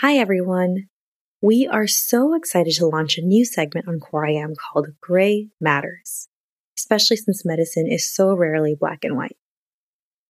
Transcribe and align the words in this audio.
Hi, 0.00 0.14
everyone. 0.14 0.84
We 1.42 1.66
are 1.66 1.88
so 1.88 2.32
excited 2.36 2.74
to 2.74 2.86
launch 2.86 3.18
a 3.18 3.20
new 3.20 3.44
segment 3.44 3.88
on 3.88 3.98
Core 3.98 4.26
IM 4.26 4.54
called 4.54 4.90
Gray 5.00 5.48
Matters, 5.60 6.28
especially 6.78 7.16
since 7.16 7.44
medicine 7.44 7.88
is 7.90 8.14
so 8.14 8.32
rarely 8.32 8.76
black 8.78 9.00
and 9.02 9.16
white. 9.16 9.36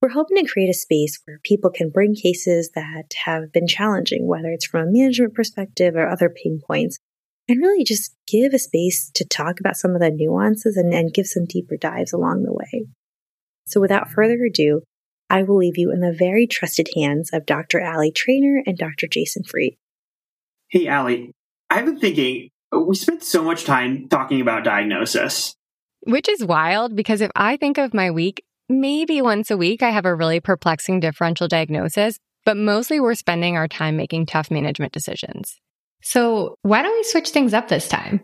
We're 0.00 0.08
hoping 0.08 0.38
to 0.38 0.50
create 0.50 0.70
a 0.70 0.72
space 0.72 1.20
where 1.26 1.38
people 1.44 1.68
can 1.68 1.90
bring 1.90 2.14
cases 2.14 2.70
that 2.74 3.12
have 3.26 3.52
been 3.52 3.66
challenging, 3.66 4.26
whether 4.26 4.48
it's 4.48 4.64
from 4.64 4.88
a 4.88 4.90
management 4.90 5.34
perspective 5.34 5.96
or 5.96 6.08
other 6.08 6.30
pain 6.30 6.62
points, 6.66 6.96
and 7.46 7.60
really 7.60 7.84
just 7.84 8.16
give 8.26 8.54
a 8.54 8.58
space 8.58 9.10
to 9.16 9.26
talk 9.26 9.60
about 9.60 9.76
some 9.76 9.94
of 9.94 10.00
the 10.00 10.10
nuances 10.10 10.78
and, 10.78 10.94
and 10.94 11.12
give 11.12 11.26
some 11.26 11.44
deeper 11.44 11.76
dives 11.76 12.14
along 12.14 12.44
the 12.44 12.54
way. 12.54 12.86
So 13.66 13.82
without 13.82 14.10
further 14.10 14.38
ado, 14.48 14.80
I 15.30 15.42
will 15.42 15.58
leave 15.58 15.76
you 15.76 15.92
in 15.92 16.00
the 16.00 16.12
very 16.12 16.46
trusted 16.46 16.88
hands 16.96 17.30
of 17.32 17.46
Dr. 17.46 17.84
Ali 17.84 18.10
Trainer 18.10 18.62
and 18.66 18.78
Dr. 18.78 19.06
Jason 19.06 19.44
Freed. 19.44 19.76
Hey, 20.68 20.88
Ali, 20.88 21.32
I've 21.70 21.84
been 21.84 21.98
thinking, 21.98 22.50
uh, 22.74 22.80
we 22.80 22.94
spent 22.94 23.22
so 23.22 23.42
much 23.42 23.64
time 23.64 24.08
talking 24.08 24.40
about 24.40 24.64
diagnosis. 24.64 25.54
Which 26.06 26.28
is 26.28 26.44
wild 26.44 26.96
because 26.96 27.20
if 27.20 27.30
I 27.34 27.56
think 27.56 27.78
of 27.78 27.92
my 27.92 28.10
week, 28.10 28.42
maybe 28.68 29.20
once 29.20 29.50
a 29.50 29.56
week 29.56 29.82
I 29.82 29.90
have 29.90 30.06
a 30.06 30.14
really 30.14 30.40
perplexing 30.40 31.00
differential 31.00 31.48
diagnosis, 31.48 32.18
but 32.44 32.56
mostly 32.56 33.00
we're 33.00 33.14
spending 33.14 33.56
our 33.56 33.68
time 33.68 33.96
making 33.96 34.26
tough 34.26 34.50
management 34.50 34.92
decisions. 34.92 35.58
So, 36.00 36.56
why 36.62 36.82
don't 36.82 36.96
we 36.96 37.02
switch 37.02 37.30
things 37.30 37.52
up 37.52 37.68
this 37.68 37.88
time? 37.88 38.20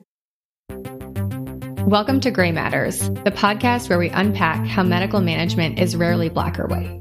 Welcome 1.87 2.21
to 2.21 2.31
Gray 2.31 2.51
Matters, 2.51 2.99
the 2.99 3.31
podcast 3.31 3.91
where 3.91 3.99
we 3.99 4.09
unpack 4.09 4.67
how 4.67 4.83
medical 4.83 5.21
management 5.21 5.79
is 5.79 5.95
rarely 5.95 6.31
black 6.31 6.59
or 6.59 6.67
white. 6.67 6.99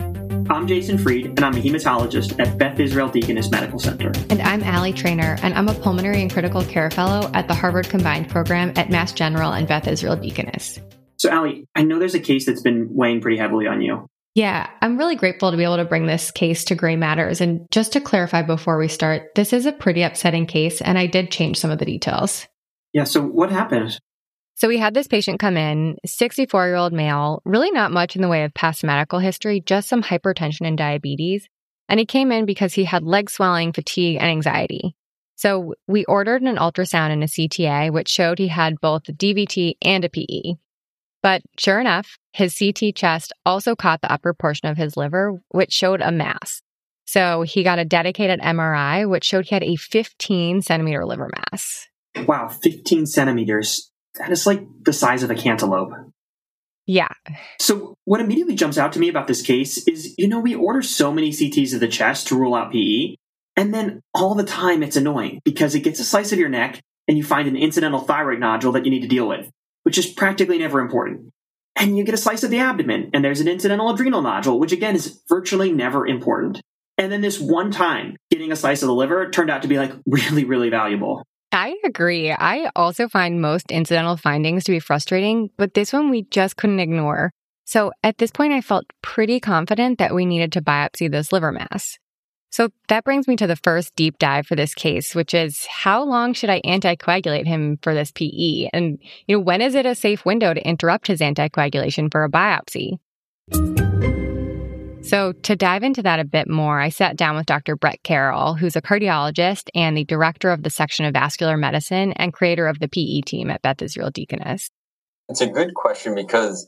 I'm 0.51 0.67
Jason 0.67 0.97
Freed, 0.97 1.27
and 1.27 1.39
I'm 1.39 1.53
a 1.53 1.61
hematologist 1.61 2.37
at 2.37 2.57
Beth 2.57 2.77
Israel 2.81 3.07
Deaconess 3.07 3.49
Medical 3.49 3.79
Center. 3.79 4.11
And 4.29 4.41
I'm 4.41 4.61
Allie 4.61 4.91
Trainer, 4.91 5.37
and 5.41 5.53
I'm 5.53 5.69
a 5.69 5.73
pulmonary 5.73 6.21
and 6.21 6.29
critical 6.29 6.65
care 6.65 6.91
fellow 6.91 7.31
at 7.33 7.47
the 7.47 7.53
Harvard 7.53 7.87
Combined 7.87 8.29
Program 8.29 8.73
at 8.75 8.89
Mass 8.89 9.13
General 9.13 9.53
and 9.53 9.69
Beth 9.69 9.87
Israel 9.87 10.17
Deaconess. 10.17 10.81
So, 11.15 11.29
Allie, 11.29 11.65
I 11.75 11.83
know 11.83 11.97
there's 11.97 12.13
a 12.13 12.19
case 12.19 12.45
that's 12.45 12.61
been 12.61 12.89
weighing 12.91 13.21
pretty 13.21 13.37
heavily 13.37 13.67
on 13.67 13.81
you. 13.81 14.05
Yeah, 14.35 14.69
I'm 14.81 14.97
really 14.97 15.15
grateful 15.15 15.51
to 15.51 15.57
be 15.57 15.63
able 15.63 15.77
to 15.77 15.85
bring 15.85 16.07
this 16.07 16.29
case 16.29 16.65
to 16.65 16.75
Gray 16.75 16.97
Matters. 16.97 17.39
And 17.39 17.67
just 17.71 17.93
to 17.93 18.01
clarify 18.01 18.41
before 18.41 18.77
we 18.77 18.89
start, 18.89 19.33
this 19.35 19.53
is 19.53 19.65
a 19.65 19.71
pretty 19.71 20.01
upsetting 20.01 20.45
case, 20.45 20.81
and 20.81 20.97
I 20.97 21.07
did 21.07 21.31
change 21.31 21.57
some 21.57 21.71
of 21.71 21.79
the 21.79 21.85
details. 21.85 22.45
Yeah, 22.91 23.05
so 23.05 23.21
what 23.21 23.49
happened? 23.49 23.97
So 24.55 24.67
we 24.67 24.77
had 24.77 24.93
this 24.93 25.07
patient 25.07 25.39
come 25.39 25.57
in, 25.57 25.97
64 26.05 26.67
year 26.67 26.75
old 26.75 26.93
male, 26.93 27.41
really 27.45 27.71
not 27.71 27.91
much 27.91 28.15
in 28.15 28.21
the 28.21 28.27
way 28.27 28.43
of 28.43 28.53
past 28.53 28.83
medical 28.83 29.19
history, 29.19 29.61
just 29.65 29.89
some 29.89 30.03
hypertension 30.03 30.67
and 30.67 30.77
diabetes. 30.77 31.47
And 31.89 31.99
he 31.99 32.05
came 32.05 32.31
in 32.31 32.45
because 32.45 32.73
he 32.73 32.85
had 32.85 33.03
leg 33.03 33.29
swelling, 33.29 33.73
fatigue, 33.73 34.17
and 34.19 34.29
anxiety. 34.29 34.95
So 35.35 35.73
we 35.87 36.05
ordered 36.05 36.43
an 36.43 36.57
ultrasound 36.57 37.11
and 37.11 37.23
a 37.23 37.27
CTA, 37.27 37.91
which 37.91 38.07
showed 38.07 38.39
he 38.39 38.47
had 38.47 38.79
both 38.79 39.09
a 39.09 39.13
DVT 39.13 39.73
and 39.81 40.05
a 40.05 40.09
PE. 40.09 40.53
But 41.21 41.41
sure 41.57 41.79
enough, 41.79 42.17
his 42.31 42.57
CT 42.57 42.95
chest 42.95 43.33
also 43.45 43.75
caught 43.75 44.01
the 44.01 44.11
upper 44.11 44.33
portion 44.33 44.69
of 44.69 44.77
his 44.77 44.95
liver, 44.95 45.41
which 45.49 45.71
showed 45.71 46.01
a 46.01 46.11
mass. 46.11 46.61
So 47.05 47.41
he 47.41 47.63
got 47.63 47.79
a 47.79 47.85
dedicated 47.85 48.39
MRI, 48.41 49.09
which 49.09 49.25
showed 49.25 49.45
he 49.45 49.55
had 49.55 49.63
a 49.63 49.75
15 49.75 50.61
centimeter 50.61 51.05
liver 51.05 51.29
mass. 51.35 51.87
Wow, 52.27 52.47
15 52.47 53.05
centimeters 53.05 53.91
that 54.15 54.31
is 54.31 54.45
like 54.45 54.61
the 54.83 54.93
size 54.93 55.23
of 55.23 55.31
a 55.31 55.35
cantaloupe. 55.35 55.93
Yeah. 56.85 57.09
So, 57.59 57.95
what 58.05 58.19
immediately 58.19 58.55
jumps 58.55 58.77
out 58.77 58.91
to 58.93 58.99
me 58.99 59.07
about 59.07 59.27
this 59.27 59.41
case 59.41 59.87
is 59.87 60.15
you 60.17 60.27
know, 60.27 60.39
we 60.39 60.55
order 60.55 60.81
so 60.81 61.13
many 61.13 61.31
CTs 61.31 61.73
of 61.73 61.79
the 61.79 61.87
chest 61.87 62.27
to 62.27 62.37
rule 62.37 62.55
out 62.55 62.71
PE, 62.71 63.15
and 63.55 63.73
then 63.73 64.01
all 64.13 64.35
the 64.35 64.43
time 64.43 64.83
it's 64.83 64.97
annoying 64.97 65.39
because 65.45 65.75
it 65.75 65.81
gets 65.81 65.99
a 65.99 66.03
slice 66.03 66.31
of 66.31 66.39
your 66.39 66.49
neck 66.49 66.81
and 67.07 67.17
you 67.17 67.23
find 67.23 67.47
an 67.47 67.55
incidental 67.55 67.99
thyroid 67.99 68.39
nodule 68.39 68.71
that 68.73 68.85
you 68.85 68.91
need 68.91 69.01
to 69.01 69.07
deal 69.07 69.27
with, 69.27 69.49
which 69.83 69.97
is 69.97 70.07
practically 70.07 70.57
never 70.57 70.79
important. 70.79 71.31
And 71.75 71.97
you 71.97 72.03
get 72.03 72.13
a 72.13 72.17
slice 72.17 72.43
of 72.43 72.51
the 72.51 72.59
abdomen 72.59 73.11
and 73.13 73.23
there's 73.23 73.41
an 73.41 73.47
incidental 73.47 73.89
adrenal 73.89 74.21
nodule, 74.21 74.59
which 74.59 74.71
again 74.71 74.95
is 74.95 75.21
virtually 75.27 75.71
never 75.71 76.05
important. 76.05 76.61
And 76.97 77.11
then 77.11 77.21
this 77.21 77.39
one 77.39 77.71
time 77.71 78.17
getting 78.29 78.51
a 78.51 78.55
slice 78.55 78.83
of 78.83 78.87
the 78.87 78.93
liver 78.93 79.29
turned 79.29 79.49
out 79.49 79.63
to 79.63 79.67
be 79.67 79.77
like 79.77 79.93
really, 80.05 80.43
really 80.43 80.69
valuable. 80.69 81.23
I 81.53 81.77
agree. 81.85 82.31
I 82.31 82.71
also 82.75 83.07
find 83.07 83.39
most 83.39 83.69
incidental 83.69 84.17
findings 84.17 84.63
to 84.63 84.71
be 84.71 84.79
frustrating, 84.79 85.51
but 85.55 85.75
this 85.75 85.93
one 85.93 86.09
we 86.09 86.23
just 86.23 86.57
couldn't 86.57 86.79
ignore. 86.79 87.31
So 87.65 87.91
at 88.03 88.17
this 88.17 88.31
point, 88.31 88.53
I 88.53 88.61
felt 88.61 88.85
pretty 89.03 89.39
confident 89.39 89.99
that 89.99 90.15
we 90.15 90.25
needed 90.25 90.51
to 90.53 90.63
biopsy 90.63 91.11
this 91.11 91.31
liver 91.31 91.51
mass. 91.51 91.99
So 92.49 92.69
that 92.87 93.03
brings 93.03 93.27
me 93.27 93.35
to 93.35 93.47
the 93.47 93.55
first 93.55 93.95
deep 93.95 94.17
dive 94.17 94.47
for 94.47 94.55
this 94.55 94.73
case, 94.73 95.13
which 95.13 95.33
is 95.33 95.65
how 95.67 96.03
long 96.03 96.33
should 96.33 96.49
I 96.49 96.61
anticoagulate 96.61 97.45
him 97.45 97.77
for 97.83 97.93
this 97.93 98.11
PE? 98.11 98.69
And, 98.73 98.97
you 99.27 99.37
know, 99.37 99.43
when 99.43 99.61
is 99.61 99.75
it 99.75 99.85
a 99.85 99.95
safe 99.95 100.25
window 100.25 100.53
to 100.53 100.67
interrupt 100.67 101.07
his 101.07 101.19
anticoagulation 101.19 102.11
for 102.11 102.23
a 102.23 102.29
biopsy? 102.29 102.97
So, 105.13 105.31
to 105.31 105.55
dive 105.55 105.83
into 105.83 106.01
that 106.01 106.19
a 106.19 106.25
bit 106.25 106.49
more, 106.49 106.81
I 106.81 106.89
sat 106.89 107.17
down 107.17 107.35
with 107.35 107.45
Dr. 107.45 107.75
Brett 107.75 108.01
Carroll, 108.01 108.55
who's 108.55 108.75
a 108.75 108.81
cardiologist 108.81 109.69
and 109.75 109.95
the 109.95 110.05
director 110.05 110.49
of 110.49 110.63
the 110.63 110.71
section 110.71 111.05
of 111.05 111.13
vascular 111.13 111.55
medicine 111.55 112.13
and 112.13 112.33
creator 112.33 112.65
of 112.65 112.79
the 112.79 112.87
PE 112.87 113.21
team 113.21 113.51
at 113.51 113.61
Beth 113.61 113.83
Israel 113.83 114.09
Deaconess. 114.09 114.71
It's 115.29 115.39
a 115.39 115.45
good 115.45 115.75
question 115.75 116.15
because 116.15 116.67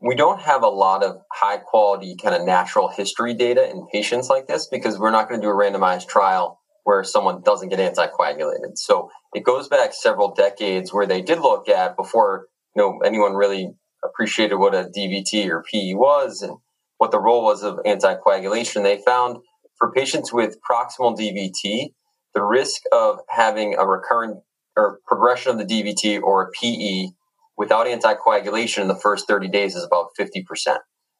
we 0.00 0.16
don't 0.16 0.40
have 0.40 0.62
a 0.62 0.68
lot 0.68 1.04
of 1.04 1.18
high 1.34 1.58
quality 1.58 2.16
kind 2.16 2.34
of 2.34 2.46
natural 2.46 2.88
history 2.88 3.34
data 3.34 3.68
in 3.68 3.86
patients 3.92 4.30
like 4.30 4.46
this 4.46 4.68
because 4.68 4.98
we're 4.98 5.10
not 5.10 5.28
going 5.28 5.42
to 5.42 5.46
do 5.46 5.50
a 5.50 5.54
randomized 5.54 6.08
trial 6.08 6.62
where 6.84 7.04
someone 7.04 7.42
doesn't 7.42 7.68
get 7.68 7.78
anticoagulated. 7.78 8.76
So 8.76 9.10
it 9.34 9.44
goes 9.44 9.68
back 9.68 9.92
several 9.92 10.32
decades 10.32 10.94
where 10.94 11.06
they 11.06 11.20
did 11.20 11.40
look 11.40 11.68
at 11.68 11.98
before 11.98 12.46
you 12.74 12.80
know 12.80 13.00
anyone 13.04 13.34
really 13.34 13.68
appreciated 14.02 14.54
what 14.54 14.74
a 14.74 14.84
DVT 14.84 15.46
or 15.50 15.62
PE 15.70 15.92
was 15.92 16.40
and 16.40 16.56
what 17.02 17.10
the 17.10 17.18
role 17.18 17.42
was 17.42 17.64
of 17.64 17.80
anticoagulation, 17.84 18.84
they 18.84 19.02
found 19.04 19.38
for 19.76 19.90
patients 19.90 20.32
with 20.32 20.56
proximal 20.62 21.18
DVT, 21.18 21.88
the 22.32 22.44
risk 22.44 22.82
of 22.92 23.18
having 23.28 23.74
a 23.74 23.84
recurrent 23.84 24.36
or 24.76 25.00
progression 25.04 25.50
of 25.50 25.58
the 25.58 25.64
DVT 25.64 26.22
or 26.22 26.44
a 26.44 26.50
PE 26.52 27.08
without 27.56 27.88
anticoagulation 27.88 28.82
in 28.82 28.86
the 28.86 28.94
first 28.94 29.26
30 29.26 29.48
days 29.48 29.74
is 29.74 29.82
about 29.82 30.10
50%. 30.16 30.44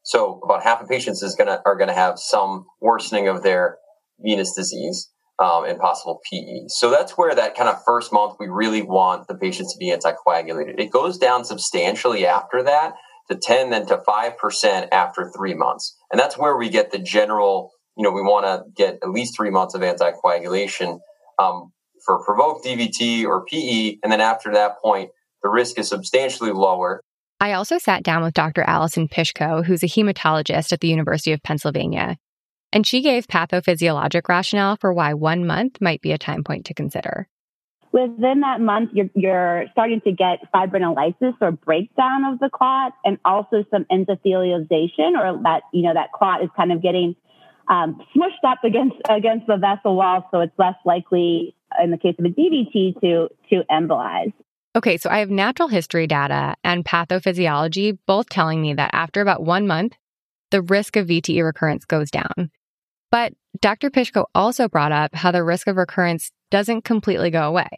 So 0.05 0.41
about 0.45 0.63
half 0.63 0.81
of 0.81 0.89
patients 0.89 1.21
is 1.21 1.35
gonna 1.35 1.61
are 1.67 1.75
gonna 1.75 1.93
have 1.95 2.17
some 2.17 2.65
worsening 2.81 3.27
of 3.27 3.43
their 3.43 3.79
venous 4.21 4.55
disease 4.55 5.11
um, 5.41 5.65
and 5.65 5.81
possible 5.81 6.21
PE. 6.31 6.67
So 6.69 6.93
that's 6.93 7.19
where 7.19 7.35
that 7.35 7.57
kind 7.57 7.69
of 7.69 7.83
first 7.85 8.13
month 8.13 8.37
we 8.39 8.47
really 8.47 8.83
want 8.83 9.27
the 9.27 9.35
patients 9.35 9.73
to 9.73 9.79
be 9.81 9.91
anticoagulated. 9.91 10.79
It 10.79 10.93
goes 10.93 11.19
down 11.19 11.45
substantially 11.45 12.25
after 12.25 12.63
that, 12.63 12.95
to 13.33 13.39
10, 13.41 13.71
then 13.71 13.87
to 13.87 13.99
5% 13.99 14.89
after 14.93 15.31
three 15.35 15.55
months. 15.55 15.97
And 16.11 16.19
that's 16.19 16.39
where 16.39 16.57
we 16.57 16.69
get 16.69 16.91
the 16.91 16.99
general, 16.99 17.71
you 17.97 18.05
know, 18.05 18.11
we 18.11 18.23
want 18.23 18.47
to 18.47 18.65
get 18.77 18.99
at 19.03 19.11
least 19.11 19.37
three 19.37 19.51
months 19.51 19.75
of 19.75 19.83
anticoagulation 19.83 20.99
um, 21.39 21.73
for 22.05 22.25
provoked 22.25 22.65
DVT 22.65 23.25
or 23.25 23.45
PE. 23.45 23.99
And 24.03 24.13
then 24.13 24.21
after 24.21 24.53
that 24.53 24.81
point, 24.83 25.11
the 25.43 25.49
risk 25.49 25.79
is 25.79 25.89
substantially 25.89 26.53
lower. 26.53 27.01
I 27.41 27.55
also 27.55 27.79
sat 27.79 28.05
down 28.05 28.23
with 28.23 28.35
Dr. 28.35 28.63
Allison 28.63 29.09
Pishko, 29.09 29.65
who's 29.65 29.83
a 29.83 29.87
hematologist 29.87 30.73
at 30.73 30.81
the 30.81 30.89
University 30.89 31.33
of 31.33 31.43
Pennsylvania. 31.43 32.17
And 32.73 32.87
she 32.87 33.03
gave 33.03 33.27
pathophysiologic 33.27 34.29
rationale 34.29 34.77
for 34.77 34.93
why 34.93 35.15
one 35.15 35.47
month 35.47 35.81
might 35.81 36.01
be 36.01 36.13
a 36.13 36.19
time 36.19 36.45
point 36.45 36.67
to 36.67 36.75
consider 36.75 37.27
within 37.93 38.41
that 38.41 38.61
month, 38.61 38.91
you're, 38.93 39.11
you're 39.15 39.65
starting 39.73 40.01
to 40.03 40.13
get 40.13 40.39
fibrinolysis 40.53 41.35
or 41.41 41.53
breakdown 41.53 42.25
of 42.25 42.39
the 42.39 42.49
clot 42.49 42.93
and 43.05 43.19
also 43.25 43.65
some 43.71 43.85
endothelialization 43.93 45.17
or 45.19 45.41
that, 45.43 45.63
you 45.73 45.83
know, 45.83 45.95
that 45.95 46.13
clot 46.13 46.43
is 46.43 46.49
kind 46.57 46.73
of 46.73 46.83
getting 46.83 47.15
um, 47.69 48.01
smushed 48.15 48.45
up 48.47 48.65
against, 48.65 48.97
against 49.09 49.47
the 49.47 49.57
vessel 49.57 49.97
wall. 49.97 50.27
So 50.31 50.41
it's 50.41 50.59
less 50.59 50.75
likely 50.85 51.55
in 51.83 51.91
the 51.91 51.99
case 51.99 52.17
of 52.19 52.25
a 52.25 52.29
DVT 52.29 53.01
to, 53.01 53.29
to 53.51 53.63
embolize. 53.71 54.33
Okay, 54.75 54.97
so 54.97 55.11
I 55.11 55.19
have 55.19 55.31
natural 55.31 55.69
history 55.69 56.07
data 56.07 56.55
and 56.65 56.85
pathophysiology 56.85 57.99
both 58.07 58.31
telling 58.31 58.63
me 58.63 58.73
that 58.75 58.91
after 58.95 59.21
about 59.21 59.43
one 59.43 59.67
month, 59.67 59.97
the 60.51 60.63
risk 60.63 60.97
of 60.97 61.07
VTE 61.07 61.45
recurrence 61.45 61.85
goes 61.85 62.11
down. 62.11 62.51
But 63.11 63.35
Dr. 63.61 63.91
Pishko 63.91 64.25
also 64.35 64.69
brought 64.69 64.93
up 64.93 65.15
how 65.15 65.31
the 65.31 65.45
risk 65.45 65.67
of 65.67 65.77
recurrence 65.77 66.31
doesn't 66.51 66.85
completely 66.85 67.31
go 67.31 67.43
away. 67.43 67.69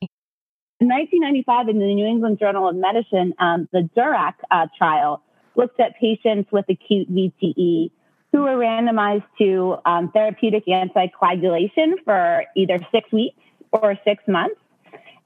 In 0.85 0.91
1995, 0.91 1.69
in 1.71 1.79
the 1.79 1.95
New 1.95 2.05
England 2.05 2.39
Journal 2.39 2.69
of 2.69 2.77
Medicine, 2.77 3.33
um, 3.39 3.67
the 3.73 3.89
DURAC 3.97 4.35
uh, 4.51 4.67
trial 4.77 5.23
looked 5.57 5.81
at 5.81 5.99
patients 5.99 6.53
with 6.53 6.67
acute 6.69 7.11
VTE 7.11 7.91
who 8.33 8.43
were 8.43 8.59
randomized 8.59 9.25
to 9.39 9.77
um, 9.87 10.11
therapeutic 10.13 10.67
anticoagulation 10.67 11.95
for 12.05 12.45
either 12.55 12.79
six 12.93 13.11
weeks 13.13 13.41
or 13.73 13.99
six 14.05 14.23
months. 14.29 14.61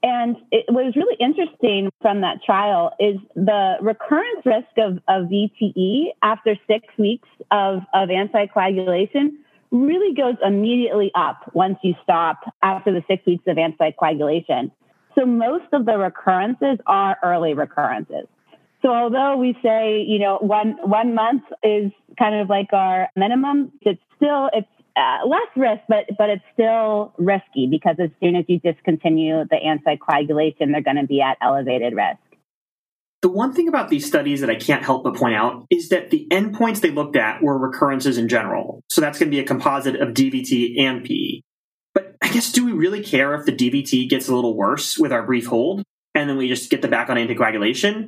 And 0.01 0.37
it, 0.49 0.63
what 0.69 0.85
was 0.85 0.95
really 0.95 1.17
interesting 1.19 1.89
from 2.01 2.21
that 2.21 2.41
trial 2.45 2.93
is 2.97 3.17
the 3.35 3.79
recurrence 3.81 4.45
risk 4.45 4.77
of, 4.77 4.99
of 5.09 5.29
VTE 5.29 6.11
after 6.23 6.55
six 6.67 6.87
weeks 6.97 7.27
of, 7.51 7.81
of 7.93 8.07
anticoagulation 8.07 9.31
really 9.71 10.15
goes 10.15 10.35
immediately 10.41 11.11
up 11.15 11.51
once 11.53 11.79
you 11.83 11.95
stop 12.01 12.43
after 12.63 12.93
the 12.93 13.03
six 13.09 13.25
weeks 13.25 13.43
of 13.45 13.57
anticoagulation. 13.57 14.71
So 15.19 15.25
most 15.25 15.65
of 15.73 15.85
the 15.85 15.97
recurrences 15.97 16.77
are 16.87 17.17
early 17.23 17.53
recurrences. 17.53 18.27
So 18.81 18.89
although 18.89 19.35
we 19.35 19.57
say, 19.61 20.05
you 20.07 20.19
know, 20.19 20.37
one 20.39 20.77
one 20.83 21.13
month 21.13 21.43
is 21.61 21.91
kind 22.17 22.35
of 22.35 22.49
like 22.49 22.71
our 22.71 23.09
minimum, 23.17 23.73
it's 23.81 24.01
still 24.15 24.49
it's 24.53 24.67
uh, 24.95 25.27
less 25.27 25.47
risk, 25.57 25.81
but 25.89 26.05
but 26.17 26.29
it's 26.29 26.43
still 26.53 27.13
risky 27.17 27.67
because 27.69 27.97
as 27.99 28.09
soon 28.21 28.37
as 28.37 28.45
you 28.47 28.59
discontinue 28.59 29.43
the 29.49 29.57
anticoagulation, 29.57 30.71
they're 30.71 30.81
going 30.81 30.95
to 30.95 31.07
be 31.07 31.21
at 31.21 31.37
elevated 31.41 31.93
risk. 31.93 32.19
The 33.21 33.29
one 33.29 33.51
thing 33.51 33.67
about 33.67 33.89
these 33.89 34.07
studies 34.07 34.39
that 34.39 34.49
I 34.49 34.55
can't 34.55 34.83
help 34.83 35.03
but 35.03 35.15
point 35.15 35.35
out 35.35 35.65
is 35.69 35.89
that 35.89 36.09
the 36.09 36.25
endpoints 36.31 36.79
they 36.79 36.91
looked 36.91 37.17
at 37.17 37.43
were 37.43 37.57
recurrences 37.57 38.17
in 38.17 38.29
general. 38.29 38.81
So 38.89 39.01
that's 39.01 39.19
going 39.19 39.29
to 39.29 39.35
be 39.35 39.41
a 39.41 39.45
composite 39.45 39.97
of 39.97 40.13
DVT 40.13 40.79
and 40.79 41.03
PE. 41.03 41.41
I 42.21 42.29
guess 42.29 42.51
do 42.51 42.65
we 42.65 42.73
really 42.73 43.03
care 43.03 43.33
if 43.35 43.45
the 43.45 43.51
DVT 43.51 44.09
gets 44.09 44.27
a 44.27 44.35
little 44.35 44.55
worse 44.55 44.97
with 44.97 45.11
our 45.11 45.23
brief 45.23 45.45
hold 45.47 45.83
and 46.13 46.29
then 46.29 46.37
we 46.37 46.47
just 46.47 46.69
get 46.69 46.81
the 46.81 46.87
back 46.87 47.09
on 47.09 47.17
anticoagulation? 47.17 48.07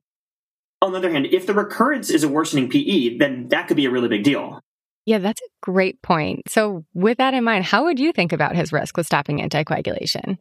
On 0.82 0.92
the 0.92 0.98
other 0.98 1.12
hand, 1.12 1.28
if 1.32 1.46
the 1.46 1.54
recurrence 1.54 2.10
is 2.10 2.24
a 2.24 2.30
worsening 2.30 2.70
PE, 2.70 3.18
then 3.18 3.48
that 3.50 3.68
could 3.68 3.78
be 3.78 3.86
a 3.86 3.92
really 3.92 4.10
big 4.10 4.24
deal. 4.24 4.60
Yeah, 5.06 5.20
that's 5.20 5.42
a 5.42 5.50
great 5.62 6.02
point. 6.02 6.42
So, 6.48 6.86
with 6.94 7.18
that 7.18 7.34
in 7.34 7.44
mind, 7.44 7.66
how 7.66 7.86
would 7.86 8.00
you 8.00 8.12
think 8.12 8.34
about 8.34 8.56
his 8.56 8.72
risk 8.72 8.98
with 8.98 9.06
stopping 9.06 9.40
anticoagulation? 9.40 10.38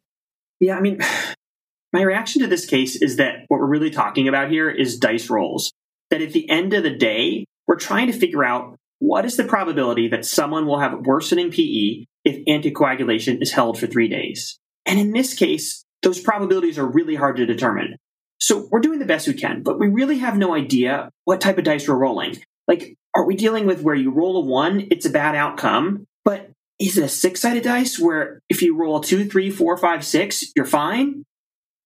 Yeah, 0.61 0.77
I 0.77 0.81
mean, 0.81 0.99
my 1.93 2.03
reaction 2.03 2.43
to 2.43 2.49
this 2.49 2.67
case 2.67 3.01
is 3.01 3.17
that 3.17 3.45
what 3.49 3.61
we're 3.61 3.67
really 3.67 3.91
talking 3.91 4.29
about 4.29 4.51
here 4.51 4.69
is 4.69 4.99
dice 4.99 5.31
rolls. 5.31 5.73
That 6.11 6.23
at 6.23 6.33
the 6.33 6.49
end 6.51 6.75
of 6.75 6.83
the 6.83 6.95
day, 6.95 7.47
we're 7.67 7.77
trying 7.77 8.09
to 8.09 8.13
figure 8.13 8.45
out 8.45 8.77
what 8.99 9.25
is 9.25 9.37
the 9.37 9.45
probability 9.45 10.09
that 10.09 10.25
someone 10.25 10.67
will 10.67 10.81
have 10.81 11.07
worsening 11.07 11.51
PE 11.51 12.05
if 12.25 12.45
anticoagulation 12.47 13.41
is 13.41 13.53
held 13.53 13.79
for 13.79 13.87
three 13.87 14.09
days. 14.09 14.59
And 14.87 14.99
in 14.99 15.13
this 15.13 15.35
case, 15.35 15.85
those 16.03 16.21
probabilities 16.21 16.79
are 16.79 16.87
really 16.87 17.15
hard 17.15 17.37
to 17.37 17.47
determine. 17.47 17.97
So 18.39 18.69
we're 18.71 18.81
doing 18.81 18.99
the 18.99 19.05
best 19.05 19.29
we 19.29 19.35
can, 19.35 19.63
but 19.63 19.79
we 19.79 19.89
really 19.89 20.19
have 20.19 20.39
no 20.39 20.55
idea 20.55 21.11
what 21.25 21.41
type 21.41 21.59
of 21.59 21.65
dice 21.65 21.87
we're 21.87 21.97
rolling. 21.97 22.39
Like, 22.67 22.97
are 23.15 23.27
we 23.27 23.37
dealing 23.37 23.67
with 23.67 23.83
where 23.83 23.95
you 23.95 24.11
roll 24.11 24.39
a 24.39 24.47
one, 24.47 24.89
it's 24.91 25.05
a 25.05 25.11
bad 25.11 25.35
outcome, 25.35 26.07
but 26.25 26.51
is 26.79 26.97
it 26.97 27.05
a 27.05 27.09
six 27.09 27.43
sided 27.43 27.65
dice 27.65 27.99
where 27.99 28.41
if 28.49 28.63
you 28.63 28.77
roll 28.77 29.01
a 29.01 29.05
two, 29.05 29.29
three, 29.29 29.51
four, 29.51 29.77
five, 29.77 30.05
six, 30.05 30.45
you're 30.57 30.65
fine? 30.65 31.25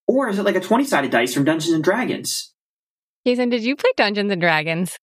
Or 0.07 0.29
is 0.29 0.39
it 0.39 0.45
like 0.45 0.57
a 0.57 0.61
20 0.61 0.85
sided 0.85 1.11
dice 1.11 1.35
from 1.35 1.45
Dungeons 1.45 1.73
and 1.73 1.83
Dragons? 1.83 2.53
Jason, 3.27 3.49
did 3.49 3.63
you 3.63 3.75
play 3.75 3.91
Dungeons 3.97 4.31
and 4.31 4.41
Dragons? 4.41 4.97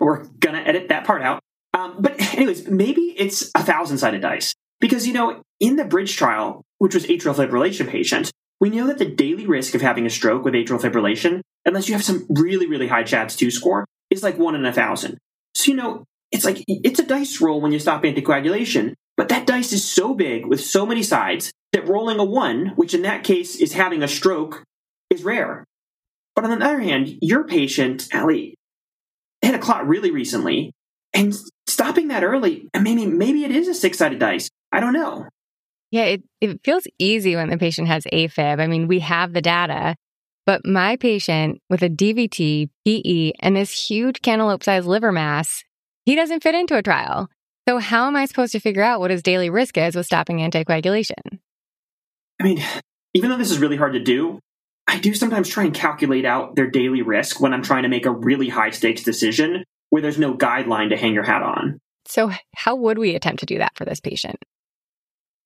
We're 0.00 0.24
going 0.24 0.56
to 0.56 0.68
edit 0.68 0.88
that 0.88 1.06
part 1.06 1.22
out. 1.22 1.40
Um, 1.72 1.96
but, 2.00 2.20
anyways, 2.34 2.68
maybe 2.68 3.14
it's 3.16 3.50
a 3.54 3.62
thousand 3.62 3.98
sided 3.98 4.20
dice. 4.20 4.52
Because, 4.82 5.06
you 5.06 5.12
know, 5.14 5.42
in 5.60 5.76
the 5.76 5.84
bridge 5.84 6.16
trial, 6.16 6.64
which 6.78 6.94
was 6.94 7.06
atrial 7.06 7.36
fibrillation 7.36 7.88
patients, 7.88 8.32
we 8.60 8.68
know 8.68 8.88
that 8.88 8.98
the 8.98 9.06
daily 9.06 9.46
risk 9.46 9.74
of 9.74 9.80
having 9.80 10.06
a 10.06 10.10
stroke 10.10 10.44
with 10.44 10.54
atrial 10.54 10.80
fibrillation, 10.80 11.40
unless 11.64 11.88
you 11.88 11.94
have 11.94 12.04
some 12.04 12.26
really, 12.28 12.66
really 12.66 12.88
high 12.88 13.04
CHADS 13.04 13.36
2 13.36 13.52
score, 13.52 13.86
is 14.10 14.24
like 14.24 14.36
one 14.36 14.56
in 14.56 14.66
a 14.66 14.72
thousand. 14.72 15.18
So, 15.54 15.70
you 15.70 15.76
know, 15.76 16.04
it's 16.32 16.44
like, 16.44 16.64
it's 16.66 16.98
a 16.98 17.06
dice 17.06 17.40
roll 17.40 17.60
when 17.60 17.70
you 17.70 17.78
stop 17.78 18.02
anticoagulation, 18.02 18.94
but 19.16 19.28
that 19.28 19.46
dice 19.46 19.72
is 19.72 19.88
so 19.88 20.14
big 20.14 20.46
with 20.46 20.60
so 20.60 20.84
many 20.84 21.04
sides 21.04 21.52
that 21.72 21.88
rolling 21.88 22.18
a 22.18 22.24
one, 22.24 22.72
which 22.74 22.92
in 22.92 23.02
that 23.02 23.22
case 23.22 23.56
is 23.56 23.74
having 23.74 24.02
a 24.02 24.08
stroke, 24.08 24.64
is 25.10 25.22
rare. 25.22 25.64
But 26.34 26.44
on 26.44 26.58
the 26.58 26.64
other 26.64 26.80
hand, 26.80 27.18
your 27.20 27.44
patient, 27.44 28.08
Allie, 28.12 28.56
had 29.42 29.54
a 29.54 29.58
clot 29.58 29.86
really 29.86 30.10
recently, 30.10 30.72
and 31.12 31.34
stopping 31.68 32.08
that 32.08 32.24
early, 32.24 32.68
maybe 32.74 33.06
maybe 33.06 33.44
it 33.44 33.50
is 33.50 33.68
a 33.68 33.74
six 33.74 33.98
sided 33.98 34.18
dice. 34.18 34.48
I 34.72 34.80
don't 34.80 34.94
know. 34.94 35.26
Yeah, 35.90 36.04
it, 36.04 36.22
it 36.40 36.64
feels 36.64 36.86
easy 36.98 37.36
when 37.36 37.50
the 37.50 37.58
patient 37.58 37.88
has 37.88 38.04
AFib. 38.12 38.60
I 38.60 38.66
mean, 38.66 38.88
we 38.88 39.00
have 39.00 39.34
the 39.34 39.42
data, 39.42 39.94
but 40.46 40.66
my 40.66 40.96
patient 40.96 41.60
with 41.68 41.82
a 41.82 41.90
DVT, 41.90 42.70
PE, 42.86 43.32
and 43.40 43.54
this 43.54 43.88
huge 43.88 44.22
cantaloupe 44.22 44.64
sized 44.64 44.86
liver 44.86 45.12
mass, 45.12 45.62
he 46.06 46.14
doesn't 46.14 46.42
fit 46.42 46.54
into 46.54 46.76
a 46.76 46.82
trial. 46.82 47.28
So, 47.68 47.78
how 47.78 48.06
am 48.06 48.16
I 48.16 48.24
supposed 48.24 48.52
to 48.52 48.60
figure 48.60 48.82
out 48.82 49.00
what 49.00 49.10
his 49.10 49.22
daily 49.22 49.50
risk 49.50 49.76
is 49.76 49.94
with 49.94 50.06
stopping 50.06 50.38
anticoagulation? 50.38 51.38
I 52.40 52.44
mean, 52.44 52.64
even 53.14 53.30
though 53.30 53.36
this 53.36 53.50
is 53.50 53.58
really 53.58 53.76
hard 53.76 53.92
to 53.92 54.02
do, 54.02 54.40
I 54.88 54.98
do 54.98 55.14
sometimes 55.14 55.48
try 55.48 55.64
and 55.64 55.74
calculate 55.74 56.24
out 56.24 56.56
their 56.56 56.70
daily 56.70 57.02
risk 57.02 57.40
when 57.40 57.54
I'm 57.54 57.62
trying 57.62 57.84
to 57.84 57.88
make 57.88 58.06
a 58.06 58.10
really 58.10 58.48
high 58.48 58.70
stakes 58.70 59.02
decision 59.02 59.64
where 59.90 60.02
there's 60.02 60.18
no 60.18 60.34
guideline 60.34 60.88
to 60.88 60.96
hang 60.96 61.14
your 61.14 61.22
hat 61.22 61.42
on. 61.42 61.78
So, 62.06 62.32
how 62.56 62.74
would 62.76 62.98
we 62.98 63.14
attempt 63.14 63.40
to 63.40 63.46
do 63.46 63.58
that 63.58 63.76
for 63.76 63.84
this 63.84 64.00
patient? 64.00 64.36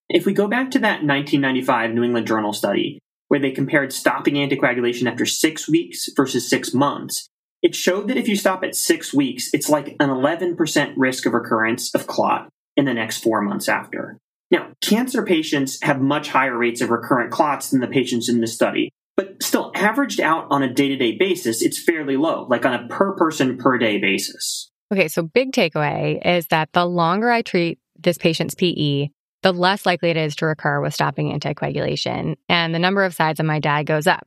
If 0.09 0.27
we 0.27 0.33
go 0.33 0.47
back 0.47 0.71
to 0.73 0.79
that 0.81 1.03
1995 1.03 1.91
New 1.93 2.05
England 2.05 2.27
Journal 2.27 2.53
study, 2.53 3.01
where 3.29 3.41
they 3.41 3.51
compared 3.51 3.93
stopping 3.93 4.35
anticoagulation 4.35 5.11
after 5.11 5.27
six 5.27 5.69
weeks 5.69 6.09
versus 6.17 6.49
six 6.49 6.73
months, 6.73 7.29
it 7.63 7.75
showed 7.75 8.09
that 8.09 8.17
if 8.17 8.29
you 8.29 8.37
stop 8.37 8.63
at 8.63 8.77
six 8.77 9.13
weeks, 9.13 9.51
it's 9.53 9.69
like 9.69 9.97
an 9.99 10.11
11% 10.11 10.95
risk 10.97 11.27
of 11.27 11.33
recurrence 11.33 11.93
of 11.95 12.07
clot 12.07 12.49
in 12.77 12.85
the 12.85 12.95
next 12.95 13.23
four 13.23 13.41
months 13.43 13.69
after. 13.69 14.19
Now, 14.51 14.71
cancer 14.81 15.25
patients 15.25 15.83
have 15.83 16.01
much 16.01 16.29
higher 16.29 16.57
rates 16.57 16.81
of 16.81 16.91
recurrent 16.91 17.33
clots 17.33 17.71
than 17.71 17.81
the 17.81 17.89
patients 17.89 18.29
in 18.29 18.41
this 18.41 18.55
study, 18.55 18.91
but 19.17 19.43
still 19.43 19.73
averaged 19.75 20.21
out 20.21 20.47
on 20.51 20.63
a 20.63 20.73
day 20.73 20.89
to 20.89 20.97
day 20.97 21.17
basis, 21.19 21.63
it's 21.63 21.83
fairly 21.83 22.17
low, 22.17 22.47
like 22.49 22.65
on 22.65 22.75
a 22.75 22.87
per 22.87 23.17
person 23.17 23.57
per 23.57 23.79
day 23.79 23.99
basis. 23.99 24.71
Okay, 24.93 25.09
so 25.09 25.23
big 25.23 25.51
takeaway 25.51 26.25
is 26.25 26.47
that 26.49 26.73
the 26.73 26.87
longer 26.87 27.29
I 27.29 27.43
treat 27.43 27.81
this 27.99 28.19
patient's 28.19 28.55
PE, 28.55 29.09
the 29.47 29.53
less 29.53 29.87
likely 29.87 30.11
it 30.11 30.17
is 30.17 30.35
to 30.35 30.47
recur 30.47 30.81
with 30.81 30.93
stopping 30.93 31.31
anticoagulation, 31.39 32.35
and 32.49 32.75
the 32.75 32.81
number 32.81 33.05
of 33.05 33.15
sides 33.15 33.39
on 33.39 33.47
my 33.47 33.61
die 33.61 33.85
goes 33.85 34.09
up. 34.09 34.27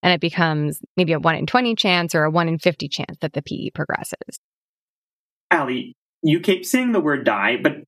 And 0.00 0.12
it 0.12 0.20
becomes 0.20 0.80
maybe 0.96 1.12
a 1.12 1.18
1 1.18 1.34
in 1.34 1.46
20 1.46 1.74
chance 1.74 2.14
or 2.14 2.22
a 2.22 2.30
1 2.30 2.48
in 2.48 2.58
50 2.60 2.88
chance 2.88 3.16
that 3.20 3.32
the 3.32 3.42
PE 3.42 3.70
progresses. 3.74 4.38
Allie, 5.50 5.96
you 6.22 6.38
keep 6.38 6.64
saying 6.64 6.92
the 6.92 7.00
word 7.00 7.24
die, 7.24 7.56
but 7.60 7.78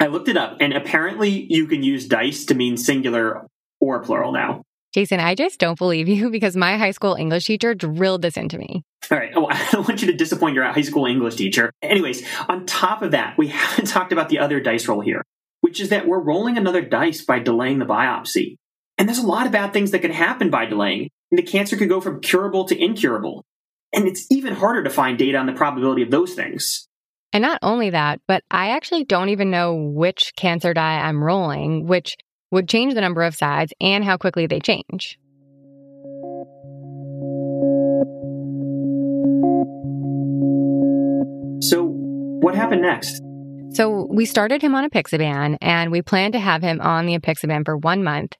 I 0.00 0.06
looked 0.06 0.28
it 0.28 0.38
up, 0.38 0.56
and 0.60 0.72
apparently 0.72 1.46
you 1.50 1.66
can 1.66 1.82
use 1.82 2.08
dice 2.08 2.46
to 2.46 2.54
mean 2.54 2.78
singular 2.78 3.46
or 3.78 4.02
plural 4.02 4.32
now. 4.32 4.62
Jason, 4.94 5.20
I 5.20 5.34
just 5.34 5.60
don't 5.60 5.76
believe 5.76 6.08
you 6.08 6.30
because 6.30 6.56
my 6.56 6.78
high 6.78 6.92
school 6.92 7.14
English 7.14 7.44
teacher 7.44 7.74
drilled 7.74 8.22
this 8.22 8.38
into 8.38 8.56
me. 8.56 8.84
All 9.10 9.18
right. 9.18 9.32
Oh, 9.36 9.46
I 9.50 9.68
don't 9.70 9.86
want 9.86 10.00
you 10.00 10.06
to 10.06 10.16
disappoint 10.16 10.54
your 10.54 10.64
high 10.64 10.80
school 10.80 11.04
English 11.04 11.34
teacher. 11.34 11.72
Anyways, 11.82 12.26
on 12.48 12.64
top 12.64 13.02
of 13.02 13.10
that, 13.10 13.36
we 13.36 13.48
haven't 13.48 13.88
talked 13.88 14.12
about 14.12 14.30
the 14.30 14.38
other 14.38 14.60
dice 14.60 14.88
roll 14.88 15.00
here, 15.00 15.22
which 15.64 15.80
is 15.80 15.88
that 15.88 16.06
we're 16.06 16.20
rolling 16.20 16.58
another 16.58 16.82
dice 16.82 17.24
by 17.24 17.38
delaying 17.38 17.78
the 17.78 17.86
biopsy. 17.86 18.58
And 18.98 19.08
there's 19.08 19.18
a 19.18 19.26
lot 19.26 19.46
of 19.46 19.52
bad 19.52 19.72
things 19.72 19.92
that 19.92 20.00
could 20.00 20.10
happen 20.10 20.50
by 20.50 20.66
delaying. 20.66 21.08
The 21.30 21.42
cancer 21.42 21.78
could 21.78 21.88
go 21.88 22.02
from 22.02 22.20
curable 22.20 22.66
to 22.66 22.78
incurable. 22.78 23.46
And 23.90 24.06
it's 24.06 24.26
even 24.30 24.56
harder 24.56 24.84
to 24.84 24.90
find 24.90 25.16
data 25.16 25.38
on 25.38 25.46
the 25.46 25.54
probability 25.54 26.02
of 26.02 26.10
those 26.10 26.34
things. 26.34 26.86
And 27.32 27.40
not 27.40 27.60
only 27.62 27.88
that, 27.88 28.20
but 28.28 28.44
I 28.50 28.72
actually 28.72 29.04
don't 29.04 29.30
even 29.30 29.50
know 29.50 29.74
which 29.74 30.34
cancer 30.36 30.74
die 30.74 31.00
I'm 31.00 31.24
rolling, 31.24 31.86
which 31.86 32.18
would 32.50 32.68
change 32.68 32.92
the 32.92 33.00
number 33.00 33.22
of 33.22 33.34
sides 33.34 33.72
and 33.80 34.04
how 34.04 34.18
quickly 34.18 34.46
they 34.46 34.60
change. 34.60 35.18
So, 41.62 41.86
what 42.42 42.54
happened 42.54 42.82
next? 42.82 43.22
So, 43.74 44.06
we 44.10 44.24
started 44.24 44.62
him 44.62 44.74
on 44.74 44.88
apixaban 44.88 45.58
and 45.60 45.90
we 45.90 46.00
planned 46.00 46.34
to 46.34 46.40
have 46.40 46.62
him 46.62 46.80
on 46.80 47.06
the 47.06 47.18
apixaban 47.18 47.64
for 47.64 47.76
one 47.76 48.04
month 48.04 48.34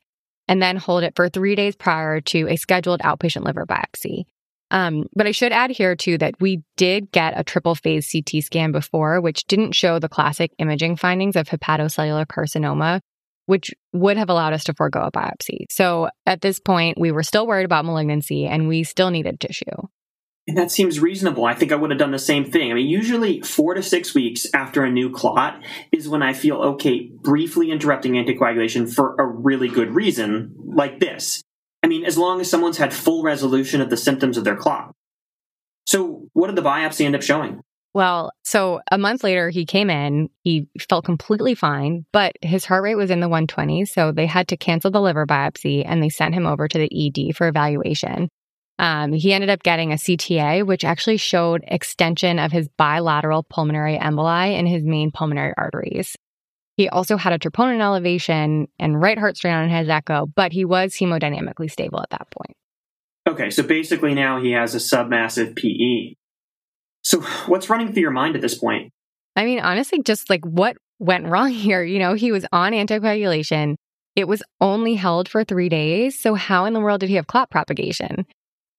and 0.48 0.62
then 0.62 0.76
hold 0.76 1.02
it 1.02 1.14
for 1.16 1.28
three 1.28 1.54
days 1.54 1.74
prior 1.76 2.20
to 2.20 2.48
a 2.48 2.56
scheduled 2.56 3.00
outpatient 3.00 3.44
liver 3.44 3.66
biopsy. 3.66 4.24
Um, 4.70 5.06
but 5.14 5.26
I 5.26 5.32
should 5.32 5.52
add 5.52 5.70
here 5.70 5.94
too 5.94 6.18
that 6.18 6.34
we 6.40 6.62
did 6.76 7.12
get 7.12 7.38
a 7.38 7.44
triple 7.44 7.74
phase 7.74 8.10
CT 8.10 8.42
scan 8.42 8.72
before, 8.72 9.20
which 9.20 9.46
didn't 9.46 9.72
show 9.72 9.98
the 9.98 10.08
classic 10.08 10.52
imaging 10.58 10.96
findings 10.96 11.36
of 11.36 11.48
hepatocellular 11.48 12.26
carcinoma, 12.26 13.00
which 13.46 13.70
would 13.92 14.16
have 14.16 14.30
allowed 14.30 14.52
us 14.52 14.64
to 14.64 14.74
forego 14.74 15.00
a 15.00 15.12
biopsy. 15.12 15.66
So 15.70 16.08
at 16.26 16.40
this 16.40 16.58
point, 16.58 16.98
we 16.98 17.12
were 17.12 17.22
still 17.22 17.46
worried 17.46 17.66
about 17.66 17.84
malignancy 17.84 18.46
and 18.46 18.68
we 18.68 18.84
still 18.84 19.10
needed 19.10 19.38
tissue. 19.38 19.64
And 20.46 20.58
that 20.58 20.70
seems 20.70 21.00
reasonable. 21.00 21.46
I 21.46 21.54
think 21.54 21.72
I 21.72 21.76
would 21.76 21.90
have 21.90 21.98
done 21.98 22.10
the 22.10 22.18
same 22.18 22.50
thing. 22.50 22.70
I 22.70 22.74
mean, 22.74 22.86
usually 22.86 23.40
four 23.40 23.72
to 23.74 23.82
six 23.82 24.14
weeks 24.14 24.46
after 24.52 24.84
a 24.84 24.90
new 24.90 25.10
clot 25.10 25.62
is 25.90 26.08
when 26.08 26.22
I 26.22 26.34
feel 26.34 26.56
okay 26.56 27.10
briefly 27.22 27.70
interrupting 27.70 28.12
anticoagulation 28.12 28.92
for 28.92 29.14
a 29.18 29.24
really 29.24 29.68
good 29.68 29.94
reason, 29.94 30.54
like 30.58 31.00
this. 31.00 31.42
I 31.82 31.86
mean, 31.86 32.04
as 32.04 32.18
long 32.18 32.40
as 32.40 32.50
someone's 32.50 32.78
had 32.78 32.92
full 32.92 33.22
resolution 33.22 33.80
of 33.80 33.88
the 33.88 33.96
symptoms 33.96 34.36
of 34.36 34.44
their 34.44 34.56
clot. 34.56 34.94
So, 35.86 36.28
what 36.32 36.48
did 36.48 36.56
the 36.56 36.62
biopsy 36.62 37.04
end 37.04 37.14
up 37.14 37.22
showing? 37.22 37.62
Well, 37.94 38.32
so 38.42 38.80
a 38.90 38.98
month 38.98 39.22
later, 39.22 39.50
he 39.50 39.64
came 39.64 39.88
in. 39.88 40.28
He 40.42 40.68
felt 40.88 41.04
completely 41.04 41.54
fine, 41.54 42.04
but 42.12 42.32
his 42.42 42.64
heart 42.64 42.82
rate 42.82 42.96
was 42.96 43.10
in 43.10 43.20
the 43.20 43.28
120s. 43.28 43.88
So 43.88 44.10
they 44.10 44.26
had 44.26 44.48
to 44.48 44.56
cancel 44.56 44.90
the 44.90 45.00
liver 45.00 45.26
biopsy 45.26 45.84
and 45.86 46.02
they 46.02 46.08
sent 46.08 46.34
him 46.34 46.44
over 46.44 46.66
to 46.66 46.78
the 46.78 46.90
ED 46.90 47.36
for 47.36 47.46
evaluation. 47.46 48.28
Um, 48.78 49.12
he 49.12 49.32
ended 49.32 49.50
up 49.50 49.62
getting 49.62 49.92
a 49.92 49.96
CTA, 49.96 50.66
which 50.66 50.84
actually 50.84 51.16
showed 51.16 51.62
extension 51.66 52.38
of 52.38 52.50
his 52.50 52.68
bilateral 52.76 53.44
pulmonary 53.44 53.98
emboli 53.98 54.58
in 54.58 54.66
his 54.66 54.82
main 54.82 55.12
pulmonary 55.12 55.54
arteries. 55.56 56.16
He 56.76 56.88
also 56.88 57.16
had 57.16 57.32
a 57.32 57.38
troponin 57.38 57.80
elevation 57.80 58.66
and 58.80 59.00
right 59.00 59.18
heart 59.18 59.36
strain 59.36 59.54
on 59.54 59.68
his 59.68 59.88
echo, 59.88 60.26
but 60.26 60.52
he 60.52 60.64
was 60.64 60.94
hemodynamically 60.94 61.70
stable 61.70 62.00
at 62.00 62.10
that 62.10 62.28
point. 62.30 62.56
Okay, 63.28 63.50
so 63.50 63.62
basically 63.62 64.12
now 64.12 64.40
he 64.40 64.50
has 64.52 64.74
a 64.74 64.78
submassive 64.78 65.56
PE. 65.56 66.16
So 67.02 67.20
what's 67.46 67.70
running 67.70 67.92
through 67.92 68.02
your 68.02 68.10
mind 68.10 68.34
at 68.34 68.42
this 68.42 68.58
point? 68.58 68.92
I 69.36 69.44
mean, 69.44 69.60
honestly, 69.60 70.02
just 70.02 70.28
like 70.28 70.44
what 70.44 70.76
went 70.98 71.26
wrong 71.26 71.50
here? 71.50 71.84
You 71.84 72.00
know, 72.00 72.14
he 72.14 72.32
was 72.32 72.44
on 72.52 72.72
anticoagulation. 72.72 73.76
It 74.16 74.28
was 74.28 74.42
only 74.60 74.94
held 74.94 75.28
for 75.28 75.44
three 75.44 75.68
days. 75.68 76.20
So, 76.20 76.34
how 76.34 76.66
in 76.66 76.72
the 76.72 76.80
world 76.80 77.00
did 77.00 77.08
he 77.08 77.16
have 77.16 77.26
clot 77.26 77.50
propagation? 77.50 78.26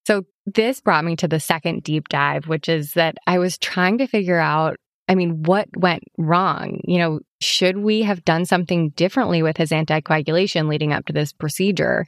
So, 0.06 0.24
this 0.46 0.80
brought 0.80 1.06
me 1.06 1.16
to 1.18 1.28
the 1.28 1.40
second 1.40 1.84
deep 1.84 2.08
dive, 2.10 2.48
which 2.48 2.70
is 2.70 2.94
that 2.94 3.18
I 3.26 3.40
was 3.40 3.58
trying 3.58 3.98
to 3.98 4.08
figure 4.08 4.40
out 4.40 4.78
I 5.08 5.16
mean, 5.16 5.44
what 5.44 5.68
went 5.78 6.04
wrong? 6.18 6.80
You 6.84 6.98
know, 6.98 7.20
should 7.40 7.78
we 7.78 8.02
have 8.02 8.26
done 8.26 8.46
something 8.46 8.90
differently 8.90 9.44
with 9.44 9.58
his 9.58 9.70
anticoagulation 9.70 10.68
leading 10.68 10.94
up 10.94 11.06
to 11.06 11.14
this 11.14 11.32
procedure? 11.32 12.08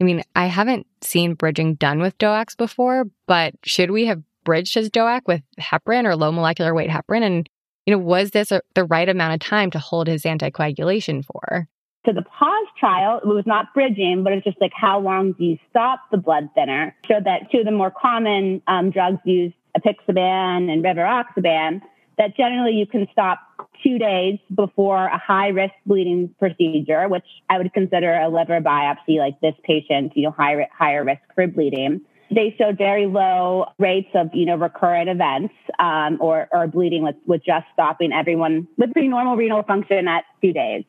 I 0.00 0.04
mean, 0.04 0.22
I 0.34 0.46
haven't 0.46 0.86
seen 1.00 1.34
bridging 1.34 1.76
done 1.76 2.00
with 2.00 2.18
DOACs 2.18 2.56
before, 2.56 3.06
but 3.26 3.54
should 3.64 3.90
we 3.90 4.06
have 4.06 4.22
bridged 4.44 4.74
his 4.74 4.90
DOAC 4.90 5.22
with 5.26 5.42
heparin 5.58 6.04
or 6.04 6.16
low 6.16 6.32
molecular 6.32 6.74
weight 6.74 6.90
heparin? 6.90 7.22
And, 7.22 7.48
you 7.86 7.92
know, 7.92 7.98
was 7.98 8.32
this 8.32 8.52
a, 8.52 8.60
the 8.74 8.84
right 8.84 9.08
amount 9.08 9.34
of 9.34 9.40
time 9.40 9.70
to 9.70 9.78
hold 9.78 10.08
his 10.08 10.24
anticoagulation 10.24 11.24
for? 11.24 11.68
So 12.04 12.12
the 12.12 12.22
pause 12.22 12.66
trial, 12.78 13.18
it 13.18 13.26
was 13.26 13.46
not 13.46 13.72
bridging, 13.72 14.24
but 14.24 14.32
it's 14.34 14.44
just 14.44 14.60
like 14.60 14.72
how 14.74 15.00
long 15.00 15.32
do 15.32 15.44
you 15.44 15.58
stop 15.70 16.00
the 16.10 16.18
blood 16.18 16.50
thinner? 16.54 16.94
Showed 17.06 17.24
that 17.24 17.50
two 17.50 17.60
of 17.60 17.64
the 17.64 17.70
more 17.70 17.90
common 17.90 18.62
um, 18.66 18.90
drugs 18.90 19.20
used, 19.24 19.54
apixaban 19.76 20.70
and 20.70 20.84
rivaroxaban, 20.84 21.80
that 22.18 22.36
generally 22.36 22.72
you 22.72 22.86
can 22.86 23.08
stop 23.10 23.40
two 23.82 23.98
days 23.98 24.38
before 24.54 25.06
a 25.06 25.18
high 25.18 25.48
risk 25.48 25.74
bleeding 25.86 26.34
procedure, 26.38 27.08
which 27.08 27.24
I 27.50 27.58
would 27.58 27.72
consider 27.72 28.14
a 28.14 28.28
liver 28.28 28.60
biopsy, 28.60 29.18
like 29.18 29.40
this 29.40 29.54
patient, 29.64 30.12
you 30.14 30.24
know, 30.24 30.30
high, 30.30 30.68
higher 30.76 31.04
risk 31.04 31.22
for 31.34 31.46
bleeding. 31.46 32.02
They 32.30 32.54
showed 32.58 32.78
very 32.78 33.06
low 33.06 33.66
rates 33.78 34.08
of, 34.14 34.30
you 34.32 34.46
know, 34.46 34.56
recurrent 34.56 35.08
events 35.08 35.54
um, 35.78 36.18
or, 36.20 36.48
or 36.52 36.66
bleeding 36.66 37.02
with, 37.02 37.16
with 37.26 37.44
just 37.44 37.66
stopping 37.72 38.12
everyone 38.12 38.68
with 38.76 38.92
pretty 38.92 39.08
normal 39.08 39.36
renal 39.36 39.62
function 39.62 40.08
at 40.08 40.24
two 40.40 40.52
days. 40.52 40.84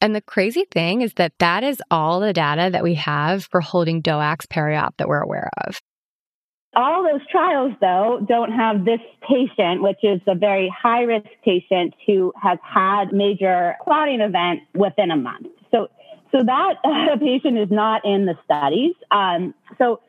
And 0.00 0.14
the 0.14 0.20
crazy 0.20 0.64
thing 0.70 1.00
is 1.00 1.14
that 1.14 1.32
that 1.38 1.64
is 1.64 1.82
all 1.90 2.20
the 2.20 2.32
data 2.32 2.70
that 2.70 2.82
we 2.82 2.94
have 2.94 3.44
for 3.44 3.60
holding 3.60 4.02
DOACs 4.02 4.48
peri-op 4.48 4.96
that 4.98 5.08
we're 5.08 5.22
aware 5.22 5.50
of. 5.66 5.80
All 6.74 7.02
those 7.02 7.26
trials, 7.30 7.72
though, 7.80 8.20
don't 8.28 8.52
have 8.52 8.84
this 8.84 9.00
patient, 9.26 9.82
which 9.82 9.96
is 10.02 10.20
a 10.26 10.34
very 10.34 10.68
high 10.68 11.02
risk 11.02 11.26
patient 11.42 11.94
who 12.06 12.34
has 12.40 12.58
had 12.62 13.12
major 13.12 13.76
clotting 13.82 14.20
event 14.20 14.60
within 14.74 15.10
a 15.10 15.16
month. 15.16 15.46
So, 15.70 15.88
so 16.32 16.44
that 16.44 16.74
uh, 16.84 17.16
patient 17.18 17.56
is 17.56 17.70
not 17.70 18.04
in 18.04 18.26
the 18.26 18.34
studies. 18.44 18.94
Um, 19.10 19.54
so 19.78 20.00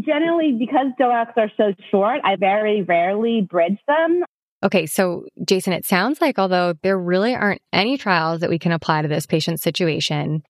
generally, 0.00 0.52
because 0.52 0.86
DOACs 0.98 1.36
are 1.36 1.50
so 1.58 1.74
short, 1.90 2.20
I 2.24 2.36
very 2.36 2.82
rarely 2.82 3.42
bridge 3.42 3.78
them. 3.86 4.24
Okay, 4.64 4.86
so 4.86 5.24
Jason, 5.44 5.72
it 5.72 5.84
sounds 5.84 6.20
like 6.20 6.38
although 6.38 6.74
there 6.82 6.98
really 6.98 7.34
aren't 7.34 7.62
any 7.72 7.98
trials 7.98 8.40
that 8.40 8.50
we 8.50 8.58
can 8.58 8.72
apply 8.72 9.02
to 9.02 9.08
this 9.08 9.26
patient's 9.26 9.62
situation, 9.62 10.42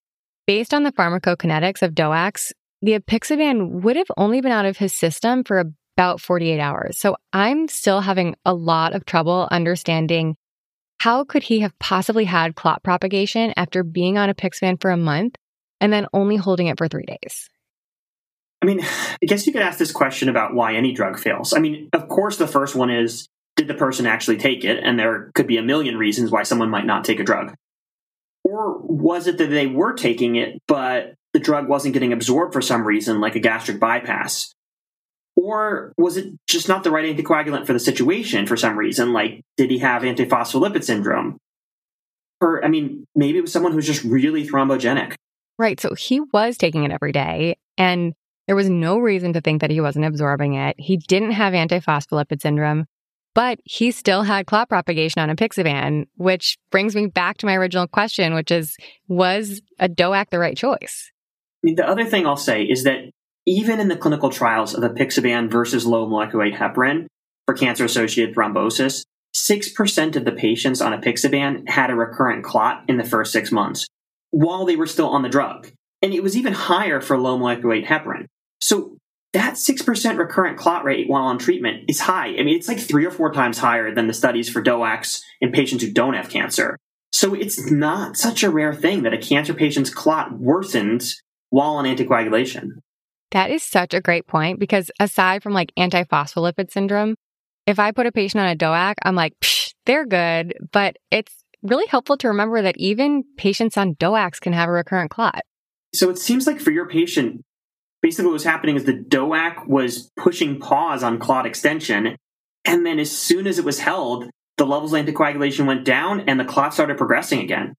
based 0.47 0.75
on 0.75 0.83
the 0.83 0.93
pharmacokinetics 0.93 1.83
of 1.83 1.95
DOACs, 1.95 2.53
the 2.83 2.99
apixaban 2.99 3.83
would 3.83 3.97
have 3.97 4.11
only 4.17 4.41
been 4.41 4.53
out 4.53 4.67
of 4.67 4.77
his 4.77 4.95
system 4.95 5.45
for 5.45 5.65
about 5.97 6.21
48 6.21 6.61
hours. 6.61 6.99
So 6.99 7.17
I'm 7.33 7.69
still 7.69 8.01
having 8.01 8.35
a 8.45 8.53
lot 8.53 8.95
of 8.95 9.07
trouble 9.07 9.49
understanding 9.51 10.37
how 11.01 11.25
could 11.25 11.43
he 11.43 11.61
have 11.61 11.77
possibly 11.79 12.25
had 12.25 12.55
clot 12.55 12.83
propagation 12.83 13.53
after 13.57 13.83
being 13.83 14.19
on 14.19 14.29
apixaban 14.29 14.81
for 14.81 14.91
a 14.91 14.97
month 14.97 15.37
and 15.81 15.93
then 15.93 16.07
only 16.13 16.37
holding 16.37 16.69
it 16.69 16.79
for 16.79 16.87
three 16.87 17.07
days? 17.07 17.49
I 18.63 18.67
mean, 18.67 18.81
I 19.23 19.27
guess 19.27 19.47
you 19.47 19.53
could 19.53 19.63
ask 19.63 19.79
this 19.79 19.93
question 19.93 20.29
about 20.29 20.55
why 20.55 20.75
any 20.75 20.93
drug 20.93 21.19
fails. 21.19 21.53
I 21.53 21.59
mean, 21.59 21.89
of 21.93 22.09
course, 22.09 22.37
the 22.37 22.47
first 22.47 22.75
one 22.75 22.91
is 22.91 23.29
did 23.57 23.69
the 23.69 23.75
person 23.75 24.07
actually 24.07 24.39
take 24.39 24.65
it? 24.65 24.83
And 24.83 24.99
there 24.99 25.31
could 25.35 25.47
be 25.47 25.59
a 25.59 25.63
million 25.63 25.97
reasons 25.97 26.31
why 26.31 26.43
someone 26.43 26.71
might 26.71 26.87
not 26.87 27.05
take 27.05 27.21
a 27.21 27.25
drug. 27.25 27.55
Or 28.45 28.79
was 28.79 29.27
it 29.27 29.39
that 29.39 29.51
they 29.51 29.67
were 29.67 29.93
taking 29.95 30.37
it, 30.37 30.61
but 30.67 31.15
the 31.33 31.39
drug 31.39 31.69
wasn't 31.69 31.95
getting 31.95 32.13
absorbed 32.13 32.53
for 32.53 32.63
some 32.63 32.85
reason, 32.85 33.21
like 33.21 33.37
a 33.37 33.41
gastric 33.41 33.79
bypass? 33.79 34.55
Or 35.37 35.93
was 35.97 36.17
it 36.17 36.35
just 36.47 36.69
not 36.69 36.85
the 36.85 36.91
right 36.91 37.17
anticoagulant 37.17 37.67
for 37.67 37.73
the 37.73 37.79
situation 37.79 38.47
for 38.47 38.57
some 38.57 38.79
reason? 38.79 39.13
Like, 39.13 39.43
did 39.57 39.71
he 39.71 39.79
have 39.79 40.03
antiphospholipid 40.03 40.85
syndrome? 40.85 41.39
Or, 42.41 42.65
I 42.65 42.69
mean, 42.69 43.07
maybe 43.15 43.39
it 43.39 43.43
was 43.43 43.53
someone 43.53 43.73
who's 43.73 43.87
just 43.87 44.05
really 44.05 44.47
thrombogenic. 44.47 45.15
Right. 45.59 45.81
So 45.81 45.95
he 45.95 46.21
was 46.21 46.57
taking 46.57 46.85
it 46.85 46.91
every 46.91 47.13
day, 47.13 47.57
and 47.79 48.15
there 48.47 48.57
was 48.57 48.69
no 48.69 48.99
reason 48.99 49.33
to 49.35 49.41
think 49.41 49.61
that 49.61 49.71
he 49.71 49.81
wasn't 49.81 50.05
absorbing 50.05 50.55
it. 50.55 50.75
He 50.79 50.97
didn't 50.97 51.33
have 51.33 51.55
antiphospholipid 51.55 52.43
syndrome. 52.43 52.87
But 53.35 53.59
he 53.65 53.91
still 53.91 54.23
had 54.23 54.47
clot 54.47 54.69
propagation 54.69 55.23
on 55.23 55.31
a 55.31 55.37
apixaban, 55.37 56.07
which 56.17 56.59
brings 56.71 56.95
me 56.95 57.07
back 57.07 57.39
to 57.39 57.47
my 57.47 57.55
original 57.55 57.87
question, 57.87 58.35
which 58.35 58.51
is, 58.51 58.77
was 59.09 59.63
a 59.79 59.89
DOAC 59.89 60.31
the 60.31 60.39
right 60.39 60.57
choice? 60.57 61.11
The 61.63 61.87
other 61.87 62.05
thing 62.05 62.27
I'll 62.27 62.37
say 62.37 62.65
is 62.65 62.85
that 62.85 63.11
even 63.47 63.81
in 63.81 63.89
the 63.89 63.97
clinical 63.97 64.31
trials 64.31 64.75
of 64.75 64.83
a 64.83 64.91
apixaban 64.91 65.51
versus 65.51 65.87
low 65.87 66.07
molecular 66.07 66.45
weight 66.45 66.55
heparin 66.55 67.07
for 67.47 67.55
cancer 67.55 67.85
associated 67.85 68.35
thrombosis, 68.35 69.05
6% 69.35 70.17
of 70.17 70.25
the 70.25 70.33
patients 70.33 70.81
on 70.81 70.93
a 70.93 70.99
apixaban 70.99 71.69
had 71.69 71.91
a 71.91 71.95
recurrent 71.95 72.45
clot 72.45 72.85
in 72.89 72.99
the 72.99 73.05
first 73.05 73.33
six 73.33 73.51
months 73.51 73.87
while 74.31 74.65
they 74.65 74.77
were 74.77 74.87
still 74.87 75.09
on 75.09 75.23
the 75.23 75.29
drug. 75.29 75.71
And 76.03 76.13
it 76.13 76.23
was 76.23 76.37
even 76.37 76.53
higher 76.53 77.01
for 77.01 77.17
low 77.19 77.39
molecular 77.39 77.71
weight 77.71 77.87
heparin. 77.87 78.27
So 78.61 78.99
that 79.33 79.55
6% 79.55 80.19
recurrent 80.19 80.59
clot 80.59 80.85
rate 80.85 81.09
while 81.09 81.25
on 81.25 81.39
treatment 81.39 81.85
is 81.89 82.01
high. 82.01 82.29
I 82.29 82.43
mean, 82.43 82.57
it's 82.57 82.69
like 82.69 82.79
three 82.79 83.07
or 83.07 83.11
four 83.11 83.33
times 83.33 83.59
higher 83.59 83.95
than 83.95 84.07
the 84.07 84.13
studies 84.13 84.49
for 84.49 84.63
DOACs 84.63 85.23
in 85.41 85.53
patients 85.53 85.83
who 85.83 85.91
don't 85.91 86.15
have 86.15 86.29
cancer. 86.29 86.79
So 87.13 87.35
it's 87.35 87.71
not 87.71 88.17
such 88.17 88.43
a 88.43 88.51
rare 88.51 88.75
thing 88.75 89.03
that 89.03 89.15
a 89.15 89.19
cancer 89.19 89.55
patient's 89.55 89.91
clot 89.91 90.33
worsens 90.33 91.17
while 91.51 91.73
on 91.73 91.85
anticoagulation. 91.85 92.69
That 93.31 93.51
is 93.51 93.63
such 93.63 93.95
a 93.95 94.01
great 94.01 94.27
point 94.27 94.61
because 94.61 94.91
aside 95.01 95.43
from 95.43 95.55
like 95.55 95.73
antiphospholipid 95.79 96.71
syndrome, 96.71 97.15
if 97.67 97.79
I 97.79 97.93
put 97.93 98.07
a 98.07 98.13
patient 98.13 98.43
on 98.43 98.51
a 98.51 98.57
DOAC, 98.57 98.95
I'm 99.03 99.15
like, 99.15 99.35
Psh, 99.41 99.73
they're 99.87 100.07
good. 100.07 100.55
But 100.73 100.97
it's 101.11 101.33
really 101.63 101.87
helpful 101.87 102.17
to 102.19 102.29
remember 102.29 102.61
that 102.61 102.77
even 102.77 103.25
patients 103.39 103.77
on 103.77 103.95
DOACs 103.95 104.41
can 104.41 104.53
have 104.53 104.69
a 104.69 104.73
recurrent 104.73 105.11
clot. 105.11 105.43
So 105.95 106.11
it 106.11 106.19
seems 106.19 106.47
like 106.47 106.61
for 106.61 106.71
your 106.71 106.89
patient, 106.89 107.45
basically 108.03 108.27
what 108.27 108.35
was 108.35 108.45
happening 108.45 108.77
is 108.77 108.85
the 108.85 108.93
DOAC 108.93 109.67
was 109.67 110.11
pushing 110.17 110.59
pause 110.59 111.03
on 111.03 111.19
clot 111.19 111.47
extension. 111.47 112.17
And 112.65 112.85
then 112.85 112.99
as 112.99 113.17
soon 113.17 113.47
as 113.47 113.59
it 113.59 113.65
was 113.65 113.79
held, 113.79 114.29
the 114.59 114.67
levels 114.67 114.93
of 114.93 115.05
anticoagulation 115.05 115.67
went 115.67 115.85
down 115.85 116.29
and 116.29 116.39
the 116.39 116.45
clot 116.45 116.75
started 116.75 116.99
progressing 116.99 117.41
again. 117.41 117.75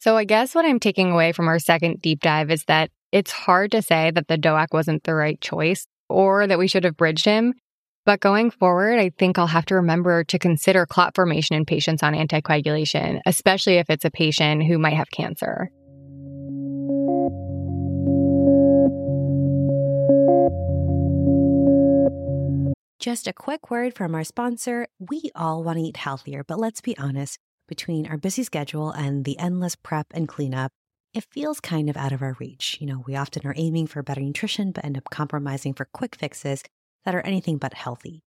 So 0.00 0.16
I 0.16 0.24
guess 0.24 0.54
what 0.54 0.64
I'm 0.64 0.80
taking 0.80 1.10
away 1.10 1.32
from 1.32 1.48
our 1.48 1.58
second 1.58 2.00
deep 2.00 2.20
dive 2.20 2.50
is 2.50 2.64
that 2.64 2.90
it's 3.10 3.32
hard 3.32 3.72
to 3.72 3.82
say 3.82 4.10
that 4.12 4.28
the 4.28 4.38
DOAC 4.38 4.68
wasn't 4.72 5.02
the 5.04 5.14
right 5.14 5.40
choice 5.40 5.86
or 6.08 6.46
that 6.46 6.58
we 6.58 6.68
should 6.68 6.84
have 6.84 6.96
bridged 6.96 7.24
him. 7.24 7.54
But 8.06 8.20
going 8.20 8.50
forward, 8.50 8.98
I 8.98 9.10
think 9.10 9.38
I'll 9.38 9.46
have 9.48 9.66
to 9.66 9.74
remember 9.74 10.24
to 10.24 10.38
consider 10.38 10.86
clot 10.86 11.14
formation 11.14 11.56
in 11.56 11.66
patients 11.66 12.02
on 12.02 12.14
anticoagulation, 12.14 13.20
especially 13.26 13.74
if 13.74 13.90
it's 13.90 14.04
a 14.04 14.10
patient 14.10 14.64
who 14.64 14.78
might 14.78 14.94
have 14.94 15.10
cancer. 15.10 15.70
Just 23.08 23.26
a 23.26 23.32
quick 23.32 23.70
word 23.70 23.94
from 23.94 24.14
our 24.14 24.22
sponsor. 24.22 24.86
We 24.98 25.30
all 25.34 25.64
want 25.64 25.78
to 25.78 25.82
eat 25.82 25.96
healthier, 25.96 26.44
but 26.44 26.58
let's 26.58 26.82
be 26.82 26.94
honest, 26.98 27.38
between 27.66 28.06
our 28.06 28.18
busy 28.18 28.42
schedule 28.42 28.90
and 28.90 29.24
the 29.24 29.38
endless 29.38 29.76
prep 29.76 30.08
and 30.10 30.28
cleanup, 30.28 30.72
it 31.14 31.24
feels 31.30 31.58
kind 31.58 31.88
of 31.88 31.96
out 31.96 32.12
of 32.12 32.20
our 32.20 32.36
reach. 32.38 32.76
You 32.82 32.86
know, 32.86 33.02
we 33.06 33.16
often 33.16 33.46
are 33.46 33.54
aiming 33.56 33.86
for 33.86 34.02
better 34.02 34.20
nutrition, 34.20 34.72
but 34.72 34.84
end 34.84 34.98
up 34.98 35.08
compromising 35.10 35.72
for 35.72 35.88
quick 35.90 36.16
fixes 36.16 36.62
that 37.06 37.14
are 37.14 37.22
anything 37.22 37.56
but 37.56 37.72
healthy. 37.72 38.20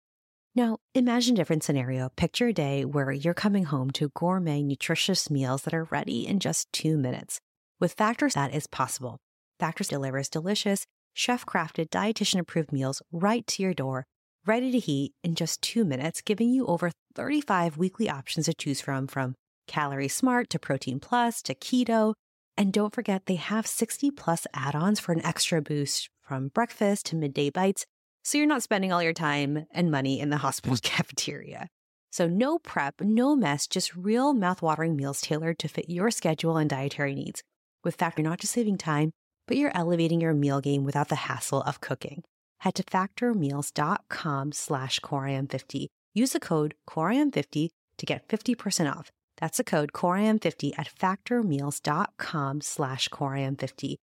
Now, 0.54 0.78
imagine 0.94 1.34
a 1.34 1.38
different 1.38 1.64
scenario. 1.64 2.10
Picture 2.10 2.46
a 2.46 2.52
day 2.52 2.84
where 2.84 3.10
you're 3.10 3.34
coming 3.34 3.64
home 3.64 3.90
to 3.94 4.12
gourmet, 4.14 4.62
nutritious 4.62 5.28
meals 5.28 5.62
that 5.62 5.74
are 5.74 5.88
ready 5.90 6.24
in 6.24 6.38
just 6.38 6.72
two 6.72 6.96
minutes. 6.96 7.40
With 7.80 7.94
Factors, 7.94 8.34
that 8.34 8.54
is 8.54 8.68
possible. 8.68 9.18
Factors 9.58 9.88
delivers 9.88 10.28
delicious, 10.28 10.86
chef 11.14 11.44
crafted, 11.44 11.88
dietitian 11.88 12.38
approved 12.38 12.70
meals 12.70 13.02
right 13.10 13.44
to 13.48 13.64
your 13.64 13.74
door 13.74 14.06
ready 14.46 14.70
to 14.72 14.78
heat 14.78 15.12
in 15.22 15.34
just 15.34 15.62
two 15.62 15.84
minutes, 15.84 16.22
giving 16.22 16.50
you 16.50 16.66
over 16.66 16.90
35 17.14 17.76
weekly 17.76 18.08
options 18.08 18.46
to 18.46 18.54
choose 18.54 18.80
from, 18.80 19.06
from 19.06 19.34
Calorie 19.66 20.08
Smart 20.08 20.50
to 20.50 20.58
Protein 20.58 21.00
Plus 21.00 21.42
to 21.42 21.54
Keto. 21.54 22.14
And 22.56 22.72
don't 22.72 22.94
forget, 22.94 23.26
they 23.26 23.36
have 23.36 23.66
60 23.66 24.10
plus 24.12 24.46
add 24.54 24.74
ons 24.74 24.98
for 24.98 25.12
an 25.12 25.24
extra 25.24 25.62
boost 25.62 26.08
from 26.22 26.48
breakfast 26.48 27.06
to 27.06 27.16
midday 27.16 27.50
bites, 27.50 27.86
so 28.24 28.36
you're 28.36 28.46
not 28.46 28.62
spending 28.62 28.92
all 28.92 29.02
your 29.02 29.12
time 29.12 29.66
and 29.70 29.90
money 29.90 30.20
in 30.20 30.30
the 30.30 30.38
hospital's 30.38 30.80
cafeteria. 30.82 31.68
So, 32.10 32.26
no 32.26 32.58
prep, 32.58 33.00
no 33.00 33.36
mess, 33.36 33.66
just 33.66 33.94
real 33.94 34.34
mouthwatering 34.34 34.96
meals 34.96 35.20
tailored 35.20 35.58
to 35.60 35.68
fit 35.68 35.90
your 35.90 36.10
schedule 36.10 36.56
and 36.56 36.68
dietary 36.68 37.14
needs. 37.14 37.42
With 37.84 37.96
Factor, 37.96 38.22
you're 38.22 38.30
not 38.30 38.40
just 38.40 38.54
saving 38.54 38.78
time, 38.78 39.12
but 39.46 39.56
you're 39.56 39.76
elevating 39.76 40.20
your 40.20 40.34
meal 40.34 40.60
game 40.60 40.84
without 40.84 41.08
the 41.08 41.14
hassle 41.14 41.62
of 41.62 41.80
cooking. 41.80 42.22
Head 42.58 42.74
to 42.76 42.82
factormeals.com 42.82 44.52
slash 44.52 45.00
corium50. 45.00 45.86
Use 46.14 46.32
the 46.32 46.40
code 46.40 46.74
corium50 46.88 47.68
to 47.98 48.06
get 48.06 48.28
50% 48.28 48.90
off. 48.90 49.10
That's 49.40 49.58
the 49.58 49.64
code 49.64 49.92
corium50 49.92 50.72
at 50.78 50.88
factormeals.com 50.88 52.60
slash 52.60 53.08
corium50. 53.08 53.96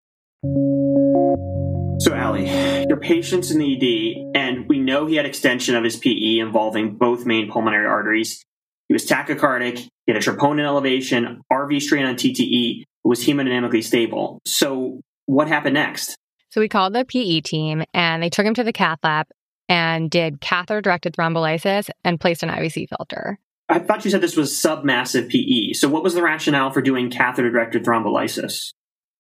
So, 2.01 2.13
Allie, 2.13 2.49
your 2.89 2.99
patient's 2.99 3.51
in 3.51 3.59
the 3.59 3.75
ED, 3.77 4.37
and 4.39 4.69
we 4.69 4.79
know 4.79 5.07
he 5.07 5.17
had 5.17 5.27
extension 5.27 5.75
of 5.75 5.85
his 5.85 5.97
PE 5.97 6.39
involving 6.39 6.97
both 6.97 7.25
main 7.25 7.51
pulmonary 7.51 7.87
arteries. 7.87 8.45
He 8.89 8.93
was 8.93 9.07
tachycardic, 9.07 9.79
he 9.79 10.13
had 10.13 10.17
a 10.17 10.21
troponin 10.21 10.65
elevation, 10.65 11.41
RV 11.51 11.81
strain 11.81 12.05
on 12.05 12.17
TTE, 12.17 12.85
was 13.05 13.25
hemodynamically 13.25 13.83
stable. 13.83 14.41
So, 14.45 15.01
what 15.27 15.49
happened 15.49 15.75
next? 15.75 16.17
So, 16.55 16.61
we 16.61 16.69
called 16.69 16.93
the 16.93 17.05
PE 17.05 17.41
team 17.41 17.83
and 17.93 18.23
they 18.23 18.31
took 18.31 18.47
him 18.47 18.55
to 18.55 18.63
the 18.63 18.73
cath 18.73 19.01
lab 19.03 19.27
and 19.69 20.09
did 20.09 20.41
catheter 20.41 20.81
directed 20.81 21.13
thrombolysis 21.13 21.91
and 22.05 22.21
placed 22.21 22.45
an 22.45 22.49
IVC 22.49 22.89
filter. 22.97 23.41
I 23.69 23.81
thought 23.81 24.05
you 24.05 24.11
said 24.13 24.21
this 24.21 24.37
was 24.37 24.53
submassive 24.53 25.29
PE. 25.31 25.73
So, 25.73 25.89
what 25.89 26.05
was 26.05 26.15
the 26.15 26.23
rationale 26.23 26.71
for 26.71 26.81
doing 26.81 27.11
catheter 27.11 27.51
directed 27.51 27.85
thrombolysis? 27.85 28.73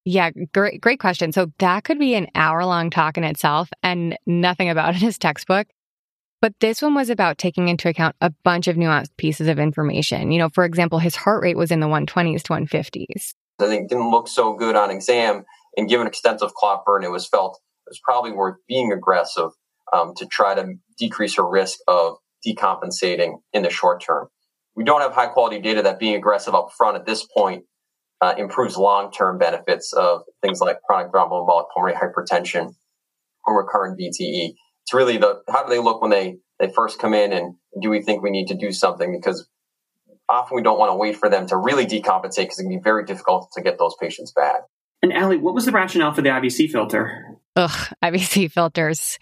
Yeah, 0.04 0.30
great, 0.52 0.80
great 0.80 1.00
question. 1.00 1.32
So 1.32 1.46
that 1.58 1.82
could 1.82 1.98
be 1.98 2.14
an 2.14 2.28
hour 2.36 2.64
long 2.64 2.88
talk 2.88 3.18
in 3.18 3.24
itself 3.24 3.68
and 3.82 4.16
nothing 4.28 4.70
about 4.70 4.94
it 4.94 5.02
is 5.02 5.18
textbook. 5.18 5.66
But 6.40 6.54
this 6.60 6.82
one 6.82 6.94
was 6.94 7.10
about 7.10 7.38
taking 7.38 7.66
into 7.66 7.88
account 7.88 8.14
a 8.20 8.30
bunch 8.44 8.68
of 8.68 8.76
nuanced 8.76 9.16
pieces 9.16 9.48
of 9.48 9.58
information. 9.58 10.30
You 10.30 10.38
know, 10.38 10.50
for 10.50 10.64
example, 10.64 11.00
his 11.00 11.16
heart 11.16 11.42
rate 11.42 11.56
was 11.56 11.72
in 11.72 11.80
the 11.80 11.88
120s 11.88 12.42
to 12.42 12.52
150s. 12.52 13.34
I 13.58 13.66
think 13.66 13.84
it 13.84 13.88
didn't 13.88 14.12
look 14.12 14.28
so 14.28 14.54
good 14.54 14.76
on 14.76 14.90
exam. 14.90 15.44
And 15.76 15.88
given 15.88 16.06
extensive 16.06 16.54
clot 16.54 16.84
burden, 16.84 17.06
it 17.06 17.10
was 17.10 17.26
felt 17.26 17.60
it 17.86 17.90
was 17.90 18.00
probably 18.02 18.32
worth 18.32 18.56
being 18.68 18.92
aggressive 18.92 19.50
um, 19.92 20.14
to 20.16 20.26
try 20.26 20.54
to 20.54 20.74
decrease 20.98 21.36
her 21.36 21.48
risk 21.48 21.78
of 21.88 22.16
decompensating 22.46 23.38
in 23.52 23.62
the 23.62 23.70
short 23.70 24.02
term. 24.02 24.28
We 24.76 24.84
don't 24.84 25.00
have 25.00 25.12
high 25.12 25.26
quality 25.26 25.60
data 25.60 25.82
that 25.82 25.98
being 25.98 26.16
aggressive 26.16 26.54
up 26.54 26.70
front 26.76 26.96
at 26.96 27.06
this 27.06 27.24
point 27.24 27.64
uh, 28.20 28.34
improves 28.38 28.76
long-term 28.76 29.38
benefits 29.38 29.92
of 29.92 30.22
things 30.42 30.60
like 30.60 30.80
chronic 30.82 31.12
thromboembolic 31.12 31.66
pulmonary 31.72 31.98
hypertension 31.98 32.74
or 33.46 33.62
recurrent 33.62 33.98
VTE. 33.98 34.54
It's 34.82 34.94
really 34.94 35.16
the 35.18 35.42
how 35.48 35.64
do 35.64 35.70
they 35.70 35.80
look 35.80 36.00
when 36.00 36.10
they 36.10 36.38
they 36.58 36.70
first 36.72 36.98
come 36.98 37.14
in, 37.14 37.32
and 37.32 37.56
do 37.82 37.90
we 37.90 38.02
think 38.02 38.22
we 38.22 38.30
need 38.30 38.46
to 38.48 38.54
do 38.54 38.70
something? 38.72 39.12
Because 39.12 39.48
often 40.28 40.56
we 40.56 40.62
don't 40.62 40.78
want 40.78 40.90
to 40.90 40.96
wait 40.96 41.16
for 41.16 41.28
them 41.28 41.46
to 41.48 41.56
really 41.56 41.86
decompensate 41.86 42.36
because 42.36 42.58
it 42.58 42.62
can 42.62 42.70
be 42.70 42.82
very 42.82 43.04
difficult 43.04 43.50
to 43.52 43.62
get 43.62 43.78
those 43.78 43.94
patients 44.00 44.32
back. 44.32 44.62
And 45.04 45.12
Allie, 45.12 45.36
what 45.36 45.52
was 45.52 45.66
the 45.66 45.70
rationale 45.70 46.14
for 46.14 46.22
the 46.22 46.30
IVC 46.30 46.70
filter? 46.70 47.36
Ugh, 47.56 47.94
IVC 48.02 48.50
filters. 48.50 49.18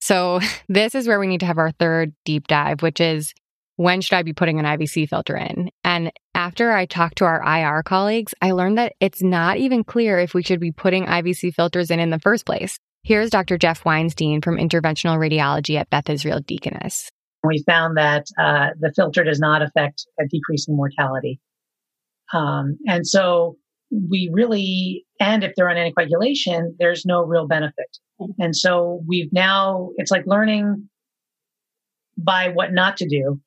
So 0.00 0.40
this 0.70 0.94
is 0.94 1.06
where 1.06 1.20
we 1.20 1.26
need 1.26 1.40
to 1.40 1.46
have 1.46 1.58
our 1.58 1.70
third 1.72 2.14
deep 2.24 2.46
dive, 2.46 2.80
which 2.80 2.98
is 2.98 3.34
when 3.76 4.00
should 4.00 4.16
I 4.16 4.22
be 4.22 4.32
putting 4.32 4.58
an 4.58 4.64
IVC 4.64 5.06
filter 5.06 5.36
in? 5.36 5.68
And 5.84 6.12
after 6.34 6.72
I 6.72 6.86
talked 6.86 7.18
to 7.18 7.26
our 7.26 7.42
IR 7.42 7.82
colleagues, 7.82 8.32
I 8.40 8.52
learned 8.52 8.78
that 8.78 8.94
it's 9.00 9.22
not 9.22 9.58
even 9.58 9.84
clear 9.84 10.18
if 10.18 10.32
we 10.32 10.42
should 10.42 10.60
be 10.60 10.72
putting 10.72 11.04
IVC 11.04 11.52
filters 11.52 11.90
in 11.90 12.00
in 12.00 12.08
the 12.08 12.18
first 12.18 12.46
place. 12.46 12.78
Here's 13.02 13.28
Dr. 13.28 13.58
Jeff 13.58 13.84
Weinstein 13.84 14.40
from 14.40 14.56
Interventional 14.56 15.18
Radiology 15.18 15.78
at 15.78 15.90
Beth 15.90 16.08
Israel 16.08 16.40
Deaconess. 16.40 17.10
We 17.44 17.62
found 17.66 17.98
that 17.98 18.24
uh, 18.40 18.68
the 18.80 18.94
filter 18.96 19.24
does 19.24 19.40
not 19.40 19.60
affect 19.60 20.06
a 20.18 20.26
decrease 20.26 20.68
in 20.68 20.74
mortality. 20.74 21.38
Um, 22.32 22.78
and 22.86 23.06
so 23.06 23.58
we 23.90 24.30
really, 24.32 25.04
and 25.20 25.42
if 25.42 25.52
they're 25.56 25.70
on 25.70 25.76
anticoagulation, 25.76 26.74
there's 26.78 27.04
no 27.06 27.22
real 27.22 27.46
benefit. 27.46 27.98
And 28.38 28.54
so 28.54 29.02
we've 29.06 29.32
now, 29.32 29.90
it's 29.96 30.10
like 30.10 30.24
learning 30.26 30.88
by 32.16 32.48
what 32.48 32.72
not 32.72 32.96
to 32.98 33.08
do 33.08 33.40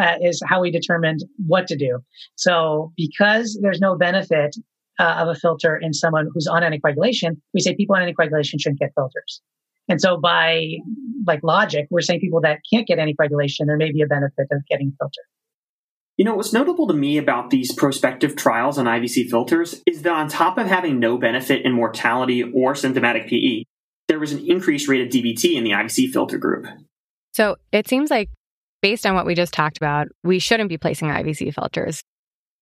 uh, 0.00 0.14
is 0.20 0.42
how 0.46 0.60
we 0.60 0.70
determined 0.70 1.20
what 1.46 1.66
to 1.68 1.76
do. 1.76 1.98
So 2.36 2.92
because 2.96 3.58
there's 3.62 3.80
no 3.80 3.96
benefit 3.96 4.56
uh, 4.98 5.16
of 5.18 5.28
a 5.28 5.34
filter 5.34 5.76
in 5.76 5.92
someone 5.92 6.28
who's 6.32 6.46
on 6.46 6.62
anticoagulation, 6.62 7.36
we 7.54 7.60
say 7.60 7.74
people 7.74 7.96
on 7.96 8.02
anticoagulation 8.02 8.60
shouldn't 8.60 8.80
get 8.80 8.90
filters. 8.94 9.40
And 9.88 10.00
so 10.00 10.18
by 10.20 10.76
like 11.26 11.40
logic, 11.42 11.86
we're 11.90 12.02
saying 12.02 12.20
people 12.20 12.40
that 12.42 12.58
can't 12.72 12.86
get 12.86 12.98
anticoagulation, 12.98 13.66
there 13.66 13.76
may 13.76 13.90
be 13.90 14.02
a 14.02 14.06
benefit 14.06 14.46
of 14.52 14.60
getting 14.68 14.88
a 14.88 14.96
filter. 15.00 15.22
You 16.18 16.24
know, 16.24 16.34
what's 16.34 16.52
notable 16.52 16.88
to 16.88 16.94
me 16.94 17.16
about 17.16 17.50
these 17.50 17.72
prospective 17.72 18.34
trials 18.34 18.76
on 18.76 18.86
IVC 18.86 19.30
filters 19.30 19.80
is 19.86 20.02
that 20.02 20.12
on 20.12 20.28
top 20.28 20.58
of 20.58 20.66
having 20.66 20.98
no 20.98 21.16
benefit 21.16 21.64
in 21.64 21.72
mortality 21.72 22.42
or 22.42 22.74
symptomatic 22.74 23.28
PE, 23.28 23.62
there 24.08 24.18
was 24.18 24.32
an 24.32 24.44
increased 24.44 24.88
rate 24.88 25.00
of 25.00 25.12
DVT 25.12 25.54
in 25.54 25.62
the 25.62 25.70
IVC 25.70 26.10
filter 26.10 26.36
group. 26.36 26.66
So 27.34 27.54
it 27.70 27.86
seems 27.86 28.10
like 28.10 28.30
based 28.82 29.06
on 29.06 29.14
what 29.14 29.26
we 29.26 29.36
just 29.36 29.52
talked 29.52 29.76
about, 29.76 30.08
we 30.24 30.40
shouldn't 30.40 30.68
be 30.68 30.76
placing 30.76 31.06
IVC 31.06 31.54
filters. 31.54 32.02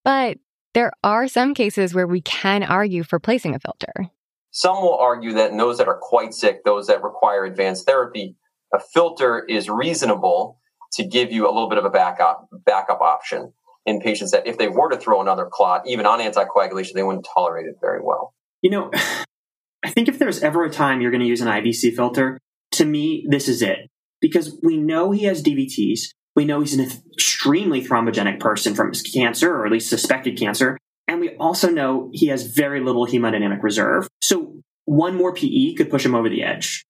But 0.05 0.37
there 0.75 0.93
are 1.03 1.27
some 1.27 1.55
cases 1.55 1.95
where 1.95 2.07
we 2.07 2.21
can 2.21 2.63
argue 2.63 3.05
for 3.05 3.19
placing 3.19 3.55
a 3.55 3.59
filter. 3.59 4.11
Some 4.51 4.83
will 4.83 4.99
argue 4.99 5.33
that 5.33 5.51
in 5.51 5.57
those 5.57 5.79
that 5.79 5.89
are 5.89 5.99
quite 5.99 6.35
sick, 6.35 6.63
those 6.65 6.89
that 6.89 7.03
require 7.03 7.47
advanced 7.47 7.87
therapy, 7.87 8.37
a 8.75 8.79
filter 8.79 9.43
is 9.47 9.71
reasonable 9.71 10.59
to 10.97 11.07
give 11.07 11.33
you 11.33 11.47
a 11.47 11.53
little 11.53 11.69
bit 11.69 11.79
of 11.79 11.85
a 11.85 11.91
backup 11.91 12.49
backup 12.65 13.01
option 13.01 13.53
in 13.85 14.01
patients 14.01 14.33
that 14.33 14.47
if 14.47 14.59
they 14.59 14.69
were 14.69 14.91
to 14.91 14.97
throw 14.97 15.21
another 15.21 15.49
clot, 15.51 15.83
even 15.87 16.07
on 16.07 16.19
anticoagulation, 16.19 16.95
they 16.95 17.03
wouldn't 17.03 17.27
tolerate 17.33 17.67
it 17.67 17.77
very 17.81 18.01
well. 18.03 18.35
You 18.63 18.71
know, 18.71 18.91
I 19.85 19.91
think 19.91 20.09
if 20.09 20.19
there's 20.19 20.43
ever 20.43 20.65
a 20.65 20.71
time 20.71 21.01
you're 21.01 21.13
going 21.13 21.23
to 21.23 21.29
use 21.29 21.41
an 21.41 21.49
IVC 21.49 21.95
filter, 21.95 22.39
to 22.73 22.85
me, 22.85 23.25
this 23.29 23.49
is 23.49 23.63
it 23.63 23.89
because 24.21 24.59
we 24.63 24.77
know 24.77 25.13
he 25.13 25.25
has 25.25 25.43
DVTs. 25.43 26.11
We 26.35 26.45
know 26.45 26.61
he's 26.61 26.75
an 26.75 26.87
extremely 27.13 27.83
thrombogenic 27.83 28.41
person 28.41 28.75
from 28.75 28.89
his 28.91 29.03
cancer, 29.03 29.55
or 29.55 29.67
at 29.67 29.73
least 29.73 29.89
suspected 29.89 30.39
cancer. 30.39 30.77
And 31.09 31.21
we 31.21 31.37
also 31.37 31.71
know 31.71 32.11
he 32.13 32.27
has 32.27 32.47
very 32.47 32.81
little 32.81 33.07
hemodynamic 33.07 33.63
reserve. 33.63 34.09
So 34.21 34.61
one 34.85 35.15
more 35.15 35.33
PE 35.33 35.75
could 35.75 35.91
push 35.91 36.05
him 36.05 36.15
over 36.15 36.29
the 36.29 36.43
edge. 36.43 36.85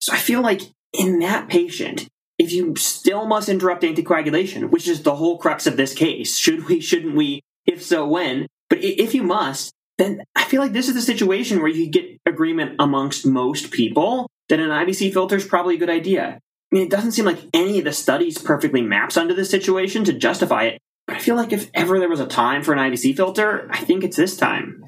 So 0.00 0.12
I 0.12 0.18
feel 0.18 0.40
like 0.40 0.62
in 0.92 1.20
that 1.20 1.48
patient, 1.48 2.08
if 2.38 2.52
you 2.52 2.74
still 2.76 3.26
must 3.26 3.48
interrupt 3.48 3.82
anticoagulation, 3.82 4.70
which 4.70 4.88
is 4.88 5.02
the 5.02 5.16
whole 5.16 5.38
crux 5.38 5.66
of 5.66 5.76
this 5.76 5.94
case, 5.94 6.36
should 6.36 6.66
we, 6.66 6.80
shouldn't 6.80 7.16
we? 7.16 7.42
If 7.64 7.82
so, 7.82 8.06
when? 8.06 8.46
But 8.68 8.82
if 8.82 9.14
you 9.14 9.22
must, 9.22 9.72
then 9.98 10.22
I 10.34 10.44
feel 10.44 10.60
like 10.60 10.72
this 10.72 10.88
is 10.88 10.94
the 10.94 11.02
situation 11.02 11.60
where 11.60 11.70
you 11.70 11.88
get 11.88 12.20
agreement 12.26 12.76
amongst 12.78 13.26
most 13.26 13.70
people 13.70 14.28
that 14.48 14.60
an 14.60 14.70
IVC 14.70 15.12
filter 15.12 15.36
is 15.36 15.46
probably 15.46 15.76
a 15.76 15.78
good 15.78 15.90
idea. 15.90 16.38
I 16.72 16.74
mean, 16.74 16.84
it 16.84 16.90
doesn't 16.90 17.12
seem 17.12 17.24
like 17.24 17.38
any 17.54 17.78
of 17.78 17.84
the 17.84 17.92
studies 17.92 18.38
perfectly 18.38 18.82
maps 18.82 19.16
onto 19.16 19.34
this 19.34 19.50
situation 19.50 20.04
to 20.04 20.12
justify 20.12 20.64
it, 20.64 20.78
but 21.06 21.16
I 21.16 21.20
feel 21.20 21.36
like 21.36 21.52
if 21.52 21.70
ever 21.74 21.98
there 21.98 22.08
was 22.08 22.20
a 22.20 22.26
time 22.26 22.62
for 22.62 22.72
an 22.72 22.78
IVC 22.78 23.16
filter, 23.16 23.68
I 23.70 23.78
think 23.78 24.04
it's 24.04 24.16
this 24.16 24.36
time. 24.36 24.82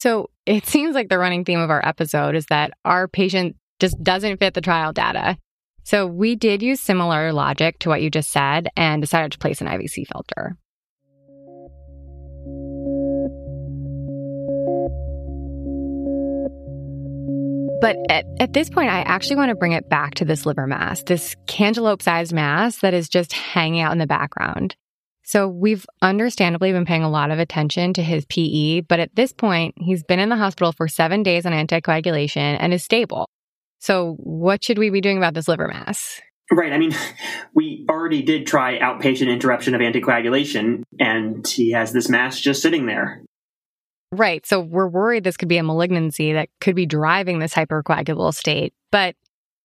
So 0.00 0.30
it 0.46 0.66
seems 0.66 0.94
like 0.94 1.08
the 1.08 1.18
running 1.18 1.44
theme 1.44 1.60
of 1.60 1.70
our 1.70 1.84
episode 1.86 2.34
is 2.34 2.46
that 2.46 2.72
our 2.84 3.08
patient 3.08 3.56
just 3.80 4.02
doesn't 4.02 4.38
fit 4.38 4.54
the 4.54 4.60
trial 4.60 4.92
data. 4.92 5.36
So 5.84 6.06
we 6.06 6.34
did 6.34 6.62
use 6.62 6.80
similar 6.80 7.32
logic 7.32 7.78
to 7.80 7.90
what 7.90 8.02
you 8.02 8.10
just 8.10 8.30
said 8.30 8.68
and 8.76 9.02
decided 9.02 9.32
to 9.32 9.38
place 9.38 9.60
an 9.60 9.66
IVC 9.66 10.06
filter. 10.06 10.56
But 17.82 17.96
at, 18.08 18.24
at 18.40 18.54
this 18.54 18.70
point, 18.70 18.88
I 18.90 19.00
actually 19.00 19.36
want 19.36 19.50
to 19.50 19.54
bring 19.54 19.72
it 19.72 19.90
back 19.90 20.14
to 20.14 20.24
this 20.24 20.46
liver 20.46 20.66
mass, 20.66 21.02
this 21.02 21.36
cantaloupe 21.46 22.00
sized 22.00 22.32
mass 22.32 22.78
that 22.78 22.94
is 22.94 23.10
just 23.10 23.34
hanging 23.34 23.82
out 23.82 23.92
in 23.92 23.98
the 23.98 24.06
background. 24.06 24.74
So 25.22 25.48
we've 25.48 25.84
understandably 26.00 26.72
been 26.72 26.86
paying 26.86 27.02
a 27.02 27.10
lot 27.10 27.30
of 27.30 27.38
attention 27.38 27.92
to 27.94 28.02
his 28.02 28.24
PE, 28.26 28.80
but 28.80 29.00
at 29.00 29.14
this 29.16 29.34
point, 29.34 29.74
he's 29.76 30.02
been 30.02 30.18
in 30.18 30.30
the 30.30 30.36
hospital 30.36 30.72
for 30.72 30.88
seven 30.88 31.22
days 31.22 31.44
on 31.44 31.52
anticoagulation 31.52 32.56
and 32.58 32.72
is 32.72 32.82
stable. 32.82 33.28
So 33.84 34.16
what 34.18 34.64
should 34.64 34.78
we 34.78 34.88
be 34.88 35.02
doing 35.02 35.18
about 35.18 35.34
this 35.34 35.46
liver 35.46 35.68
mass? 35.68 36.18
Right. 36.50 36.72
I 36.72 36.78
mean, 36.78 36.92
we 37.54 37.84
already 37.90 38.22
did 38.22 38.46
try 38.46 38.78
outpatient 38.78 39.28
interruption 39.28 39.74
of 39.74 39.82
anticoagulation, 39.82 40.84
and 40.98 41.46
he 41.46 41.72
has 41.72 41.92
this 41.92 42.08
mass 42.08 42.40
just 42.40 42.62
sitting 42.62 42.86
there. 42.86 43.22
Right. 44.10 44.46
So 44.46 44.58
we're 44.58 44.88
worried 44.88 45.22
this 45.22 45.36
could 45.36 45.50
be 45.50 45.58
a 45.58 45.62
malignancy 45.62 46.32
that 46.32 46.48
could 46.62 46.74
be 46.74 46.86
driving 46.86 47.40
this 47.40 47.52
hypercoagulable 47.52 48.32
state. 48.32 48.72
But 48.90 49.16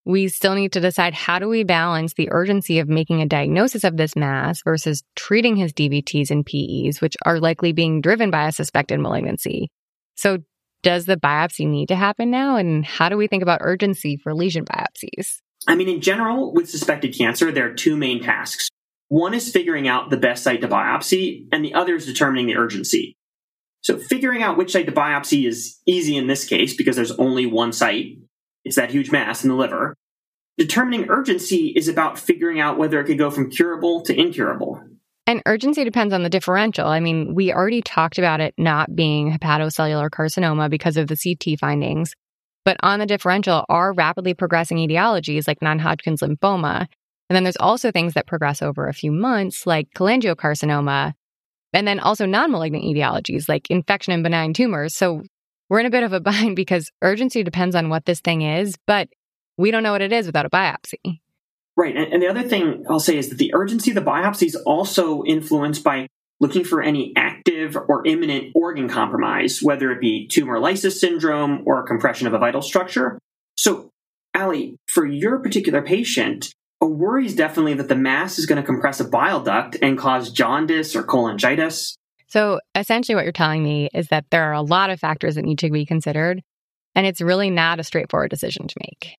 we 0.04 0.28
still 0.28 0.56
need 0.56 0.74
to 0.74 0.82
decide 0.82 1.14
how 1.14 1.40
do 1.40 1.48
we 1.48 1.64
balance 1.64 2.14
the 2.14 2.30
urgency 2.30 2.80
of 2.80 2.90
making 2.90 3.22
a 3.22 3.26
diagnosis 3.26 3.86
of 3.86 3.96
this 3.96 4.18
mass 4.18 4.64
versus 4.64 5.02
treating 5.16 5.56
his 5.56 5.72
DVTs 5.72 6.30
and 6.30 6.46
PEs, 6.46 7.00
which 7.00 7.16
are 7.26 7.40
likely 7.40 7.72
being 7.72 8.02
driven 8.02 8.32
by 8.32 8.50
a 8.50 8.52
suspected 8.52 9.00
malignancy. 9.00 9.70
So, 10.16 10.40
does 10.84 11.06
the 11.06 11.18
biopsy 11.18 11.68
need 11.68 11.88
to 11.88 11.96
happen 11.96 12.32
now? 12.32 12.56
And 12.56 12.86
how 12.86 13.10
do 13.10 13.18
we 13.18 13.28
think 13.28 13.44
about 13.44 13.60
urgency 13.62 14.18
for 14.18 14.34
lesion 14.34 14.66
biopsies? 14.66 15.40
I 15.68 15.76
mean, 15.76 15.90
in 15.90 16.02
general, 16.02 16.54
with 16.54 16.70
suspected 16.70 17.18
cancer, 17.18 17.52
there 17.52 17.70
are 17.70 17.74
two 17.74 17.98
main 17.98 18.24
tasks. 18.24 18.70
One 19.10 19.34
is 19.34 19.52
figuring 19.52 19.88
out 19.88 20.10
the 20.10 20.18
best 20.18 20.44
site 20.44 20.62
to 20.62 20.68
biopsy, 20.68 21.48
and 21.52 21.66
the 21.66 21.74
other 21.74 21.96
is 21.96 22.06
determining 22.06 22.48
the 22.48 22.58
urgency. 22.58 23.16
So, 23.82 23.98
figuring 23.98 24.44
out 24.44 24.58
which 24.58 24.72
site 24.72 24.86
to 24.86 24.92
biopsy 24.92 25.48
is 25.48 25.80
easy 25.86 26.16
in 26.16 26.28
this 26.28 26.46
case 26.46 26.76
because 26.76 26.96
there's 26.96 27.12
only 27.14 27.46
one 27.46 27.74
site. 27.74 28.18
It's 28.64 28.76
that 28.76 28.92
huge 28.92 29.12
mass 29.12 29.44
in 29.44 29.50
the 29.50 29.56
liver. 29.56 29.96
Determining 30.58 31.10
urgency 31.10 31.74
is 31.76 31.88
about 31.88 32.20
figuring 32.20 32.60
out 32.60 32.78
whether 32.78 33.00
it 33.00 33.06
could 33.06 33.18
go 33.18 33.32
from 33.32 33.50
curable 33.50 34.02
to 34.02 34.14
incurable. 34.16 34.84
And 35.30 35.44
urgency 35.46 35.84
depends 35.84 36.12
on 36.12 36.24
the 36.24 36.30
differential. 36.30 36.88
I 36.88 37.00
mean, 37.00 37.36
we 37.36 37.54
already 37.54 37.84
talked 37.84 38.18
about 38.18 38.42
it 38.42 38.56
not 38.58 38.96
being 38.96 39.32
hepatocellular 39.32 40.10
carcinoma 40.10 40.72
because 40.72 40.98
of 40.98 41.08
the 41.08 41.16
CT 41.16 41.60
findings. 41.60 42.16
But 42.66 42.78
on 42.82 42.98
the 42.98 43.06
differential 43.06 43.64
are 43.70 43.94
rapidly 43.94 44.34
progressing 44.34 44.78
etiologies 44.78 45.48
like 45.48 45.62
non 45.62 45.78
Hodgkin's 45.78 46.22
lymphoma. 46.22 46.88
And 47.30 47.36
then 47.36 47.44
there's 47.44 47.58
also 47.58 47.92
things 47.92 48.16
that 48.16 48.26
progress 48.26 48.64
over 48.64 48.88
a 48.88 48.94
few 48.94 49.12
months, 49.12 49.68
like 49.68 49.90
cholangiocarcinoma, 49.96 51.14
and 51.74 51.88
then 51.88 52.00
also 52.00 52.26
non 52.26 52.50
malignant 52.50 52.86
etiologies 52.86 53.48
like 53.48 53.70
infection 53.70 54.14
and 54.14 54.24
benign 54.24 54.56
tumors. 54.56 54.96
So 54.96 55.22
we're 55.70 55.82
in 55.82 55.86
a 55.86 55.92
bit 55.92 56.02
of 56.02 56.12
a 56.12 56.20
bind 56.20 56.56
because 56.56 56.90
urgency 57.04 57.44
depends 57.44 57.76
on 57.76 57.90
what 57.90 58.06
this 58.06 58.20
thing 58.20 58.42
is, 58.42 58.78
but 58.88 59.10
we 59.58 59.70
don't 59.70 59.84
know 59.84 59.92
what 59.92 60.02
it 60.02 60.12
is 60.12 60.26
without 60.26 60.48
a 60.48 60.50
biopsy. 60.50 61.20
Right. 61.80 61.96
And, 61.96 62.22
the 62.22 62.28
other 62.28 62.44
thing 62.44 62.84
I'll 62.90 63.00
say 63.00 63.18
is 63.18 63.30
that 63.30 63.38
the 63.38 63.54
urgency 63.56 63.92
of 63.92 63.96
the 63.96 64.02
biopsy 64.02 64.48
is 64.48 64.56
also 64.56 65.24
influenced 65.24 65.82
by 65.82 66.08
looking 66.42 66.66
for 66.66 66.82
any 66.82 67.14
active 67.16 67.78
or 67.78 68.06
imminent 68.06 68.52
organ 68.54 68.90
compromise, 68.90 69.64
whether 69.64 69.90
it 69.94 70.02
be 70.02 70.28
tumor 70.28 70.60
lysis 70.60 71.00
syndrome 71.00 71.64
or 71.66 71.88
compression 71.88 72.28
of 72.28 72.34
a 72.34 72.38
vital 72.38 72.62
structure. 72.62 73.18
So, 73.56 73.92
Ali, 74.36 74.76
for 74.90 75.06
your 75.06 75.40
particular 75.40 75.82
patient, 75.82 76.54
a 76.82 76.86
worry 76.86 77.26
is 77.26 77.34
definitely 77.34 77.76
that 77.76 77.88
the 77.88 77.96
mass 77.96 78.38
is 78.38 78.46
going 78.46 78.62
to 78.62 78.66
compress 78.66 79.00
a 79.00 79.06
bile 79.06 79.42
duct 79.42 79.78
and 79.82 79.98
cause 79.98 80.34
jaundice 80.34 80.98
or 80.98 81.04
cholangitis. 81.04 81.96
So, 82.28 82.60
essentially, 82.76 83.16
what 83.16 83.24
you're 83.24 83.32
telling 83.32 83.64
me 83.64 83.88
is 83.94 84.10
that 84.10 84.26
there 84.32 84.44
are 84.50 84.54
a 84.54 84.62
lot 84.62 84.90
of 84.90 85.00
factors 85.00 85.36
that 85.36 85.46
need 85.46 85.60
to 85.60 85.72
be 85.72 85.86
considered, 85.86 86.42
and 86.94 87.08
it's 87.08 87.22
really 87.22 87.50
not 87.50 87.80
a 87.80 87.86
straightforward 87.86 88.32
decision 88.32 88.68
to 88.68 88.76
make. 88.82 89.16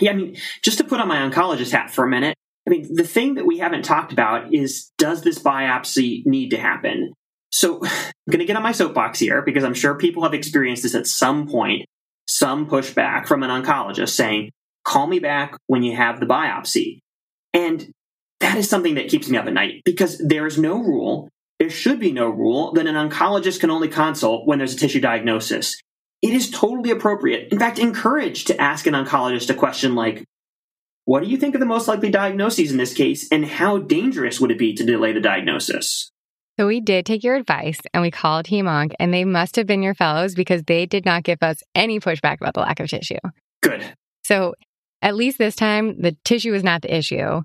Yeah, 0.00 0.12
I 0.12 0.14
mean, 0.14 0.36
just 0.62 0.78
to 0.78 0.84
put 0.84 1.00
on 1.00 1.08
my 1.08 1.18
oncologist 1.18 1.72
hat 1.72 1.90
for 1.90 2.04
a 2.04 2.08
minute, 2.08 2.36
I 2.66 2.70
mean, 2.70 2.94
the 2.94 3.04
thing 3.04 3.34
that 3.34 3.46
we 3.46 3.58
haven't 3.58 3.84
talked 3.84 4.12
about 4.12 4.52
is 4.52 4.90
does 4.98 5.22
this 5.22 5.38
biopsy 5.38 6.24
need 6.26 6.50
to 6.50 6.58
happen? 6.58 7.12
So 7.50 7.80
I'm 7.84 8.12
going 8.30 8.40
to 8.40 8.44
get 8.44 8.56
on 8.56 8.62
my 8.62 8.72
soapbox 8.72 9.18
here 9.18 9.42
because 9.42 9.64
I'm 9.64 9.74
sure 9.74 9.94
people 9.94 10.22
have 10.22 10.34
experienced 10.34 10.82
this 10.82 10.94
at 10.94 11.06
some 11.06 11.48
point, 11.48 11.86
some 12.26 12.68
pushback 12.68 13.26
from 13.26 13.42
an 13.42 13.50
oncologist 13.50 14.10
saying, 14.10 14.50
call 14.84 15.06
me 15.06 15.18
back 15.18 15.56
when 15.66 15.82
you 15.82 15.96
have 15.96 16.20
the 16.20 16.26
biopsy. 16.26 17.00
And 17.52 17.90
that 18.40 18.56
is 18.56 18.68
something 18.68 18.94
that 18.94 19.08
keeps 19.08 19.28
me 19.28 19.36
up 19.36 19.46
at 19.46 19.52
night 19.52 19.82
because 19.84 20.18
there 20.18 20.46
is 20.46 20.56
no 20.56 20.78
rule, 20.78 21.28
there 21.58 21.70
should 21.70 22.00
be 22.00 22.12
no 22.12 22.28
rule 22.28 22.72
that 22.72 22.86
an 22.86 22.94
oncologist 22.94 23.60
can 23.60 23.70
only 23.70 23.88
consult 23.88 24.46
when 24.46 24.58
there's 24.58 24.74
a 24.74 24.78
tissue 24.78 25.00
diagnosis 25.00 25.76
it 26.22 26.32
is 26.32 26.50
totally 26.50 26.90
appropriate, 26.90 27.52
in 27.52 27.58
fact, 27.58 27.78
encouraged 27.78 28.46
to 28.48 28.60
ask 28.60 28.86
an 28.86 28.94
oncologist 28.94 29.50
a 29.50 29.54
question 29.54 29.94
like, 29.94 30.24
what 31.06 31.22
do 31.22 31.28
you 31.28 31.36
think 31.36 31.54
are 31.54 31.58
the 31.58 31.66
most 31.66 31.88
likely 31.88 32.10
diagnoses 32.10 32.70
in 32.70 32.76
this 32.76 32.94
case, 32.94 33.26
and 33.32 33.44
how 33.44 33.78
dangerous 33.78 34.40
would 34.40 34.50
it 34.50 34.58
be 34.58 34.74
to 34.74 34.84
delay 34.84 35.12
the 35.12 35.20
diagnosis? 35.20 36.10
So 36.58 36.66
we 36.66 36.80
did 36.80 37.06
take 37.06 37.24
your 37.24 37.36
advice 37.36 37.78
and 37.94 38.02
we 38.02 38.10
called 38.10 38.46
HemOnc, 38.46 38.92
and 39.00 39.14
they 39.14 39.24
must 39.24 39.56
have 39.56 39.66
been 39.66 39.82
your 39.82 39.94
fellows 39.94 40.34
because 40.34 40.62
they 40.64 40.84
did 40.84 41.06
not 41.06 41.24
give 41.24 41.42
us 41.42 41.62
any 41.74 42.00
pushback 42.00 42.36
about 42.40 42.54
the 42.54 42.60
lack 42.60 42.80
of 42.80 42.88
tissue. 42.88 43.16
Good. 43.62 43.82
So 44.24 44.54
at 45.00 45.16
least 45.16 45.38
this 45.38 45.56
time, 45.56 46.00
the 46.02 46.16
tissue 46.24 46.52
is 46.52 46.62
not 46.62 46.82
the 46.82 46.94
issue. 46.94 47.40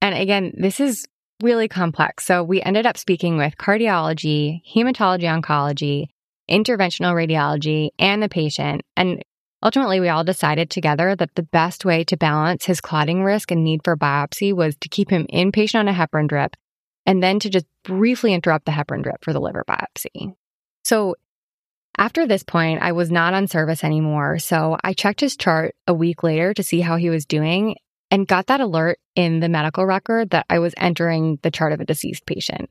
And 0.00 0.14
again, 0.14 0.54
this 0.56 0.78
is 0.78 1.06
really 1.42 1.68
complex. 1.68 2.24
So 2.24 2.44
we 2.44 2.62
ended 2.62 2.86
up 2.86 2.96
speaking 2.96 3.36
with 3.36 3.56
cardiology, 3.56 4.60
hematology 4.72 5.24
oncology, 5.24 6.06
interventional 6.50 7.14
radiology, 7.14 7.90
and 7.98 8.22
the 8.22 8.28
patient. 8.28 8.82
And 8.96 9.22
ultimately, 9.62 10.00
we 10.00 10.08
all 10.08 10.24
decided 10.24 10.70
together 10.70 11.14
that 11.16 11.34
the 11.34 11.42
best 11.42 11.84
way 11.84 12.04
to 12.04 12.16
balance 12.16 12.64
his 12.64 12.80
clotting 12.80 13.22
risk 13.22 13.50
and 13.50 13.64
need 13.64 13.82
for 13.84 13.96
biopsy 13.96 14.52
was 14.52 14.76
to 14.78 14.88
keep 14.88 15.10
him 15.10 15.26
inpatient 15.32 15.80
on 15.80 15.88
a 15.88 15.92
heparin 15.92 16.28
drip 16.28 16.56
and 17.06 17.22
then 17.22 17.38
to 17.40 17.50
just 17.50 17.66
briefly 17.84 18.34
interrupt 18.34 18.66
the 18.66 18.72
heparin 18.72 19.02
drip 19.02 19.24
for 19.24 19.32
the 19.32 19.40
liver 19.40 19.64
biopsy. 19.68 20.34
So 20.84 21.16
after 21.96 22.26
this 22.26 22.42
point, 22.42 22.82
I 22.82 22.92
was 22.92 23.10
not 23.10 23.34
on 23.34 23.46
service 23.46 23.84
anymore. 23.84 24.38
So 24.38 24.76
I 24.82 24.92
checked 24.92 25.20
his 25.20 25.36
chart 25.36 25.74
a 25.86 25.94
week 25.94 26.22
later 26.22 26.54
to 26.54 26.62
see 26.62 26.80
how 26.80 26.96
he 26.96 27.10
was 27.10 27.26
doing 27.26 27.76
and 28.10 28.26
got 28.26 28.46
that 28.46 28.60
alert 28.60 28.98
in 29.14 29.40
the 29.40 29.48
medical 29.48 29.86
record 29.86 30.30
that 30.30 30.46
I 30.48 30.58
was 30.58 30.74
entering 30.76 31.38
the 31.42 31.50
chart 31.50 31.72
of 31.72 31.80
a 31.80 31.84
deceased 31.84 32.26
patient. 32.26 32.70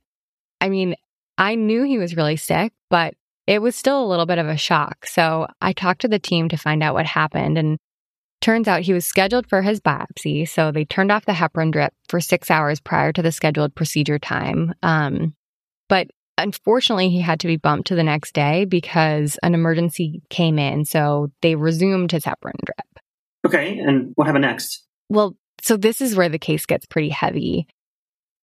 I 0.60 0.70
mean, 0.70 0.96
I 1.38 1.56
knew 1.56 1.84
he 1.84 1.98
was 1.98 2.15
really 2.15 2.36
sick, 2.36 2.74
but 2.89 3.13
it 3.50 3.64
was 3.64 3.76
still 3.76 4.04
a 4.04 4.06
little 4.06 4.28
bit 4.28 4.38
of 4.38 4.48
a 4.48 4.56
shock. 4.56 5.08
So 5.08 5.48
I 5.60 5.74
talked 5.74 6.02
to 6.02 6.08
the 6.08 6.20
team 6.20 6.50
to 6.50 6.56
find 6.56 6.84
out 6.84 6.94
what 6.94 7.08
happened. 7.08 7.58
And 7.58 7.80
turns 8.42 8.68
out 8.68 8.82
he 8.82 8.94
was 8.94 9.06
scheduled 9.06 9.50
for 9.50 9.64
his 9.64 9.82
biopsy. 9.82 10.48
So 10.48 10.72
they 10.72 10.86
turned 10.86 11.12
off 11.12 11.26
the 11.26 11.32
heparin 11.32 11.72
drip 11.72 11.92
for 12.08 12.20
six 12.20 12.52
hours 12.52 12.80
prior 12.80 13.12
to 13.12 13.24
the 13.24 13.32
scheduled 13.32 13.74
procedure 13.74 14.20
time. 14.20 14.76
Um, 14.84 15.34
but 15.90 16.10
unfortunately, 16.38 17.10
he 17.10 17.22
had 17.22 17.40
to 17.40 17.48
be 17.48 17.58
bumped 17.58 17.88
to 17.88 17.96
the 17.96 18.04
next 18.04 18.36
day 18.36 18.66
because 18.66 19.40
an 19.42 19.56
emergency 19.56 20.22
came 20.30 20.60
in. 20.60 20.86
So 20.86 21.32
they 21.42 21.56
resumed 21.56 22.12
his 22.12 22.26
heparin 22.26 22.54
drip. 22.64 23.00
Okay. 23.48 23.80
And 23.80 24.12
what 24.14 24.28
happened 24.28 24.44
next? 24.44 24.86
Well, 25.10 25.36
so 25.64 25.76
this 25.76 26.02
is 26.02 26.16
where 26.16 26.30
the 26.30 26.38
case 26.38 26.68
gets 26.68 26.86
pretty 26.86 27.10
heavy. 27.10 27.68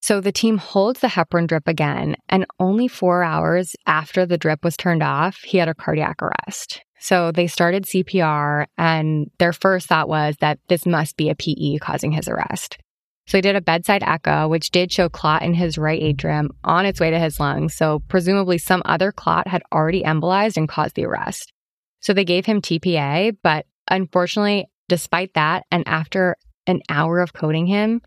So 0.06 0.20
the 0.20 0.30
team 0.30 0.58
holds 0.58 1.00
the 1.00 1.08
heparin 1.08 1.48
drip 1.48 1.66
again, 1.66 2.14
and 2.28 2.46
only 2.60 2.86
four 2.86 3.24
hours 3.24 3.74
after 3.88 4.24
the 4.24 4.38
drip 4.38 4.62
was 4.62 4.76
turned 4.76 5.02
off, 5.02 5.38
he 5.38 5.58
had 5.58 5.68
a 5.68 5.74
cardiac 5.74 6.22
arrest. 6.22 6.80
So 7.00 7.32
they 7.32 7.48
started 7.48 7.86
CPR, 7.86 8.66
and 8.78 9.32
their 9.40 9.52
first 9.52 9.88
thought 9.88 10.08
was 10.08 10.36
that 10.38 10.60
this 10.68 10.86
must 10.86 11.16
be 11.16 11.28
a 11.28 11.34
PE 11.34 11.78
causing 11.78 12.12
his 12.12 12.28
arrest. 12.28 12.78
So 13.26 13.36
they 13.36 13.40
did 13.40 13.56
a 13.56 13.60
bedside 13.60 14.04
echo, 14.04 14.46
which 14.46 14.70
did 14.70 14.92
show 14.92 15.08
clot 15.08 15.42
in 15.42 15.54
his 15.54 15.76
right 15.76 16.00
atrium 16.00 16.50
on 16.62 16.86
its 16.86 17.00
way 17.00 17.10
to 17.10 17.18
his 17.18 17.40
lungs. 17.40 17.74
So 17.74 17.98
presumably 18.06 18.58
some 18.58 18.82
other 18.84 19.10
clot 19.10 19.48
had 19.48 19.64
already 19.72 20.04
embolized 20.04 20.56
and 20.56 20.68
caused 20.68 20.94
the 20.94 21.06
arrest. 21.06 21.52
So 21.98 22.12
they 22.12 22.24
gave 22.24 22.46
him 22.46 22.62
TPA, 22.62 23.38
but 23.42 23.66
unfortunately, 23.88 24.66
despite 24.88 25.34
that, 25.34 25.64
and 25.72 25.82
after 25.88 26.36
an 26.68 26.82
hour 26.88 27.18
of 27.18 27.32
coding 27.32 27.66
him, 27.66 28.02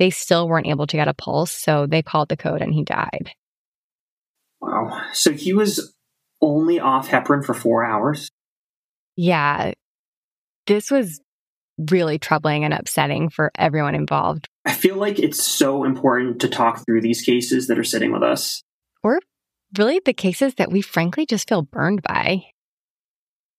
they 0.00 0.10
still 0.10 0.48
weren't 0.48 0.66
able 0.66 0.88
to 0.88 0.96
get 0.96 1.06
a 1.06 1.14
pulse. 1.14 1.52
So 1.52 1.86
they 1.86 2.02
called 2.02 2.28
the 2.28 2.36
code 2.36 2.62
and 2.62 2.74
he 2.74 2.82
died. 2.82 3.30
Wow. 4.60 5.02
So 5.12 5.32
he 5.32 5.52
was 5.52 5.94
only 6.40 6.80
off 6.80 7.08
heparin 7.08 7.44
for 7.44 7.54
four 7.54 7.84
hours? 7.84 8.30
Yeah. 9.14 9.72
This 10.66 10.90
was 10.90 11.20
really 11.90 12.18
troubling 12.18 12.64
and 12.64 12.74
upsetting 12.74 13.28
for 13.28 13.50
everyone 13.56 13.94
involved. 13.94 14.48
I 14.64 14.72
feel 14.72 14.96
like 14.96 15.18
it's 15.18 15.42
so 15.42 15.84
important 15.84 16.40
to 16.40 16.48
talk 16.48 16.84
through 16.84 17.02
these 17.02 17.22
cases 17.22 17.68
that 17.68 17.78
are 17.78 17.84
sitting 17.84 18.12
with 18.12 18.22
us. 18.22 18.62
Or 19.02 19.18
really 19.78 20.00
the 20.04 20.12
cases 20.12 20.54
that 20.54 20.70
we 20.70 20.82
frankly 20.82 21.26
just 21.26 21.48
feel 21.48 21.62
burned 21.62 22.02
by. 22.02 22.44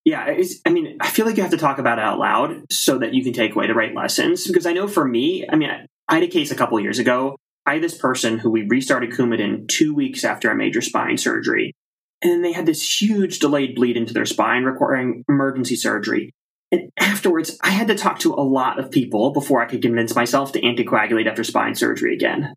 Yeah, 0.04 0.36
I 0.66 0.70
mean, 0.72 0.98
I 1.00 1.08
feel 1.08 1.28
like 1.28 1.38
you 1.38 1.44
have 1.44 1.52
to 1.52 1.58
talk 1.58 1.78
about 1.78 2.00
it 2.00 2.04
out 2.04 2.18
loud 2.18 2.64
so 2.72 2.98
that 2.98 3.14
you 3.14 3.24
can 3.24 3.34
take 3.34 3.56
away 3.56 3.68
the 3.68 3.76
right 3.76 3.94
lessons. 3.94 4.48
Because 4.48 4.66
I 4.66 4.74
know 4.74 4.88
for 4.88 5.08
me, 5.08 5.46
I 5.48 5.56
mean, 5.56 5.70
I 6.12 6.16
had 6.16 6.24
a 6.24 6.28
case 6.28 6.52
a 6.52 6.56
couple 6.56 6.78
years 6.82 7.00
ago. 7.00 7.38
I 7.66 7.76
had 7.76 7.84
this 7.84 7.98
person 7.98 8.38
who 8.38 8.52
we 8.52 8.68
restarted 8.68 9.12
Coumadin 9.12 9.70
two 9.70 9.96
weeks 9.96 10.26
after 10.26 10.52
a 10.52 10.56
major 10.56 10.82
spine 10.82 11.18
surgery. 11.18 11.74
And 12.22 12.32
then 12.32 12.42
they 12.42 12.52
had 12.52 12.66
this 12.66 13.02
huge 13.02 13.40
delayed 13.40 13.76
bleed 13.76 13.96
into 13.96 14.14
their 14.14 14.26
spine 14.26 14.66
requiring 14.66 15.24
emergency 15.30 15.78
surgery. 15.78 16.34
And 16.70 16.90
afterwards, 17.00 17.58
I 17.64 17.70
had 17.70 17.88
to 17.88 17.96
talk 17.96 18.20
to 18.20 18.34
a 18.34 18.44
lot 18.44 18.78
of 18.78 18.92
people 18.92 19.32
before 19.32 19.62
I 19.62 19.68
could 19.68 19.82
convince 19.82 20.14
myself 20.14 20.52
to 20.52 20.62
anticoagulate 20.62 21.28
after 21.28 21.46
spine 21.46 21.76
surgery 21.76 22.14
again. 22.14 22.56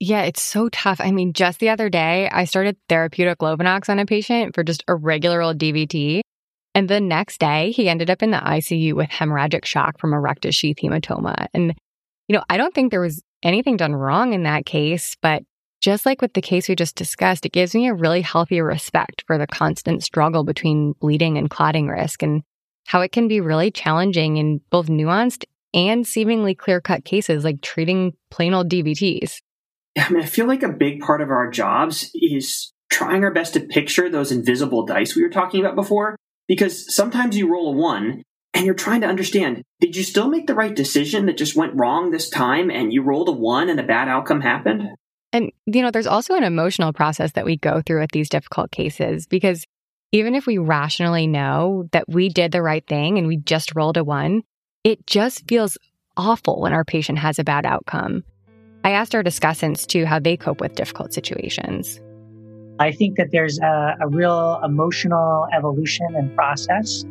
Yeah, 0.00 0.22
it's 0.22 0.42
so 0.42 0.70
tough. 0.70 1.00
I 1.00 1.10
mean, 1.10 1.34
just 1.34 1.60
the 1.60 1.68
other 1.68 1.90
day, 1.90 2.30
I 2.30 2.46
started 2.46 2.78
therapeutic 2.88 3.38
Lovenox 3.38 3.90
on 3.90 3.98
a 3.98 4.06
patient 4.06 4.54
for 4.54 4.64
just 4.64 4.84
a 4.88 4.94
regular 4.94 5.42
old 5.42 5.58
DVT. 5.58 6.22
And 6.74 6.88
the 6.88 7.00
next 7.00 7.40
day, 7.40 7.72
he 7.72 7.90
ended 7.90 8.10
up 8.10 8.22
in 8.22 8.30
the 8.30 8.38
ICU 8.38 8.94
with 8.94 9.10
hemorrhagic 9.10 9.66
shock 9.66 9.98
from 9.98 10.14
a 10.14 10.20
rectus 10.20 10.54
sheath 10.54 10.76
hematoma. 10.82 11.46
And 11.52 11.74
you 12.28 12.34
know, 12.34 12.44
I 12.48 12.56
don't 12.56 12.74
think 12.74 12.90
there 12.90 13.00
was 13.00 13.22
anything 13.42 13.76
done 13.76 13.94
wrong 13.94 14.32
in 14.32 14.44
that 14.44 14.66
case, 14.66 15.16
but 15.20 15.42
just 15.80 16.06
like 16.06 16.22
with 16.22 16.32
the 16.32 16.42
case 16.42 16.68
we 16.68 16.74
just 16.74 16.96
discussed, 16.96 17.46
it 17.46 17.52
gives 17.52 17.74
me 17.74 17.86
a 17.86 17.94
really 17.94 18.22
healthy 18.22 18.60
respect 18.60 19.22
for 19.26 19.38
the 19.38 19.46
constant 19.46 20.02
struggle 20.02 20.42
between 20.42 20.94
bleeding 21.00 21.38
and 21.38 21.50
clotting 21.50 21.86
risk 21.86 22.22
and 22.22 22.42
how 22.86 23.00
it 23.00 23.12
can 23.12 23.28
be 23.28 23.40
really 23.40 23.70
challenging 23.70 24.36
in 24.36 24.60
both 24.70 24.86
nuanced 24.86 25.44
and 25.74 26.06
seemingly 26.06 26.54
clear 26.54 26.80
cut 26.80 27.04
cases 27.04 27.44
like 27.44 27.60
treating 27.60 28.14
plain 28.30 28.54
old 28.54 28.70
DVTs. 28.70 29.40
I 29.98 30.08
mean, 30.10 30.22
I 30.22 30.26
feel 30.26 30.46
like 30.46 30.62
a 30.62 30.72
big 30.72 31.00
part 31.00 31.20
of 31.20 31.30
our 31.30 31.50
jobs 31.50 32.10
is 32.14 32.72
trying 32.90 33.24
our 33.24 33.32
best 33.32 33.54
to 33.54 33.60
picture 33.60 34.08
those 34.08 34.32
invisible 34.32 34.86
dice 34.86 35.14
we 35.14 35.22
were 35.22 35.30
talking 35.30 35.60
about 35.60 35.74
before, 35.74 36.16
because 36.48 36.94
sometimes 36.94 37.36
you 37.36 37.50
roll 37.50 37.68
a 37.68 37.76
one 37.76 38.22
and 38.56 38.64
you're 38.64 38.74
trying 38.74 39.02
to 39.02 39.06
understand 39.06 39.62
did 39.80 39.94
you 39.94 40.02
still 40.02 40.28
make 40.28 40.46
the 40.46 40.54
right 40.54 40.74
decision 40.74 41.26
that 41.26 41.36
just 41.36 41.54
went 41.54 41.74
wrong 41.74 42.10
this 42.10 42.30
time 42.30 42.70
and 42.70 42.90
you 42.90 43.02
rolled 43.02 43.28
a 43.28 43.32
one 43.32 43.68
and 43.68 43.78
a 43.78 43.82
bad 43.82 44.08
outcome 44.08 44.40
happened? 44.40 44.88
And, 45.34 45.52
you 45.66 45.82
know, 45.82 45.90
there's 45.90 46.06
also 46.06 46.34
an 46.34 46.42
emotional 46.42 46.94
process 46.94 47.32
that 47.32 47.44
we 47.44 47.58
go 47.58 47.82
through 47.84 48.00
with 48.00 48.12
these 48.12 48.30
difficult 48.30 48.70
cases 48.70 49.26
because 49.26 49.66
even 50.12 50.34
if 50.34 50.46
we 50.46 50.56
rationally 50.56 51.26
know 51.26 51.86
that 51.92 52.08
we 52.08 52.30
did 52.30 52.52
the 52.52 52.62
right 52.62 52.86
thing 52.86 53.18
and 53.18 53.26
we 53.26 53.36
just 53.36 53.74
rolled 53.74 53.98
a 53.98 54.04
one, 54.04 54.42
it 54.82 55.06
just 55.06 55.46
feels 55.46 55.76
awful 56.16 56.62
when 56.62 56.72
our 56.72 56.84
patient 56.84 57.18
has 57.18 57.38
a 57.38 57.44
bad 57.44 57.66
outcome. 57.66 58.24
I 58.82 58.92
asked 58.92 59.14
our 59.14 59.22
discussants 59.22 59.86
too 59.86 60.06
how 60.06 60.18
they 60.18 60.38
cope 60.38 60.62
with 60.62 60.76
difficult 60.76 61.12
situations. 61.12 62.00
I 62.78 62.92
think 62.92 63.18
that 63.18 63.28
there's 63.32 63.58
a, 63.58 63.96
a 64.00 64.08
real 64.08 64.60
emotional 64.64 65.46
evolution 65.54 66.06
and 66.14 66.34
process 66.34 67.04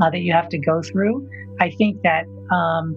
uh, 0.00 0.10
that 0.10 0.20
you 0.20 0.32
have 0.32 0.48
to 0.50 0.58
go 0.58 0.82
through. 0.82 1.28
I 1.60 1.70
think 1.70 2.02
that 2.02 2.24
um, 2.50 2.96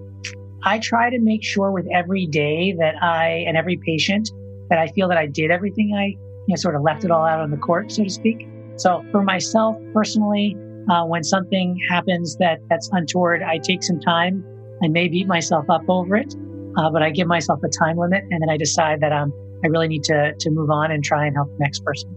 I 0.64 0.80
try 0.80 1.10
to 1.10 1.20
make 1.20 1.44
sure 1.44 1.72
with 1.72 1.86
every 1.94 2.26
day 2.26 2.74
that 2.80 2.96
I 3.02 3.44
and 3.48 3.58
every 3.58 3.78
patient 3.86 4.32
that 4.70 4.80
I 4.80 4.88
feel 4.88 5.08
that 5.10 5.18
I 5.18 5.28
did 5.28 5.52
everything 5.52 5.94
I 5.96 6.06
you 6.06 6.18
know, 6.50 6.56
sort 6.56 6.76
of 6.76 6.82
left 6.82 7.04
it 7.04 7.12
all 7.12 7.26
out 7.26 7.40
on 7.40 7.52
the 7.52 7.58
court, 7.58 7.92
so 7.92 8.04
to 8.04 8.10
speak. 8.10 8.48
So 8.78 9.04
for 9.12 9.22
myself 9.22 9.78
personally, 9.94 10.58
uh, 10.90 11.06
when 11.06 11.24
something 11.24 11.78
happens 11.90 12.36
that 12.38 12.60
that's 12.70 12.90
untoward, 12.92 13.42
I 13.44 13.58
take 13.58 13.84
some 13.84 14.00
time. 14.00 14.44
I 14.84 14.88
may 14.88 15.08
beat 15.08 15.28
myself 15.28 15.70
up 15.70 15.84
over 15.88 16.16
it, 16.16 16.36
uh, 16.78 16.90
but 16.90 17.02
I 17.02 17.10
give 17.10 17.28
myself 17.28 17.62
a 17.64 17.70
time 17.70 17.98
limit, 17.98 18.24
and 18.30 18.42
then 18.42 18.50
I 18.50 18.58
decide 18.58 19.00
that 19.02 19.12
um, 19.12 19.32
I 19.64 19.68
really 19.68 19.88
need 19.88 20.04
to 20.06 20.34
to 20.38 20.50
move 20.50 20.70
on 20.70 20.92
and 20.92 21.04
try 21.04 21.26
and 21.26 21.36
help 21.36 21.50
the 21.50 21.60
next 21.60 21.86
person. 21.86 22.16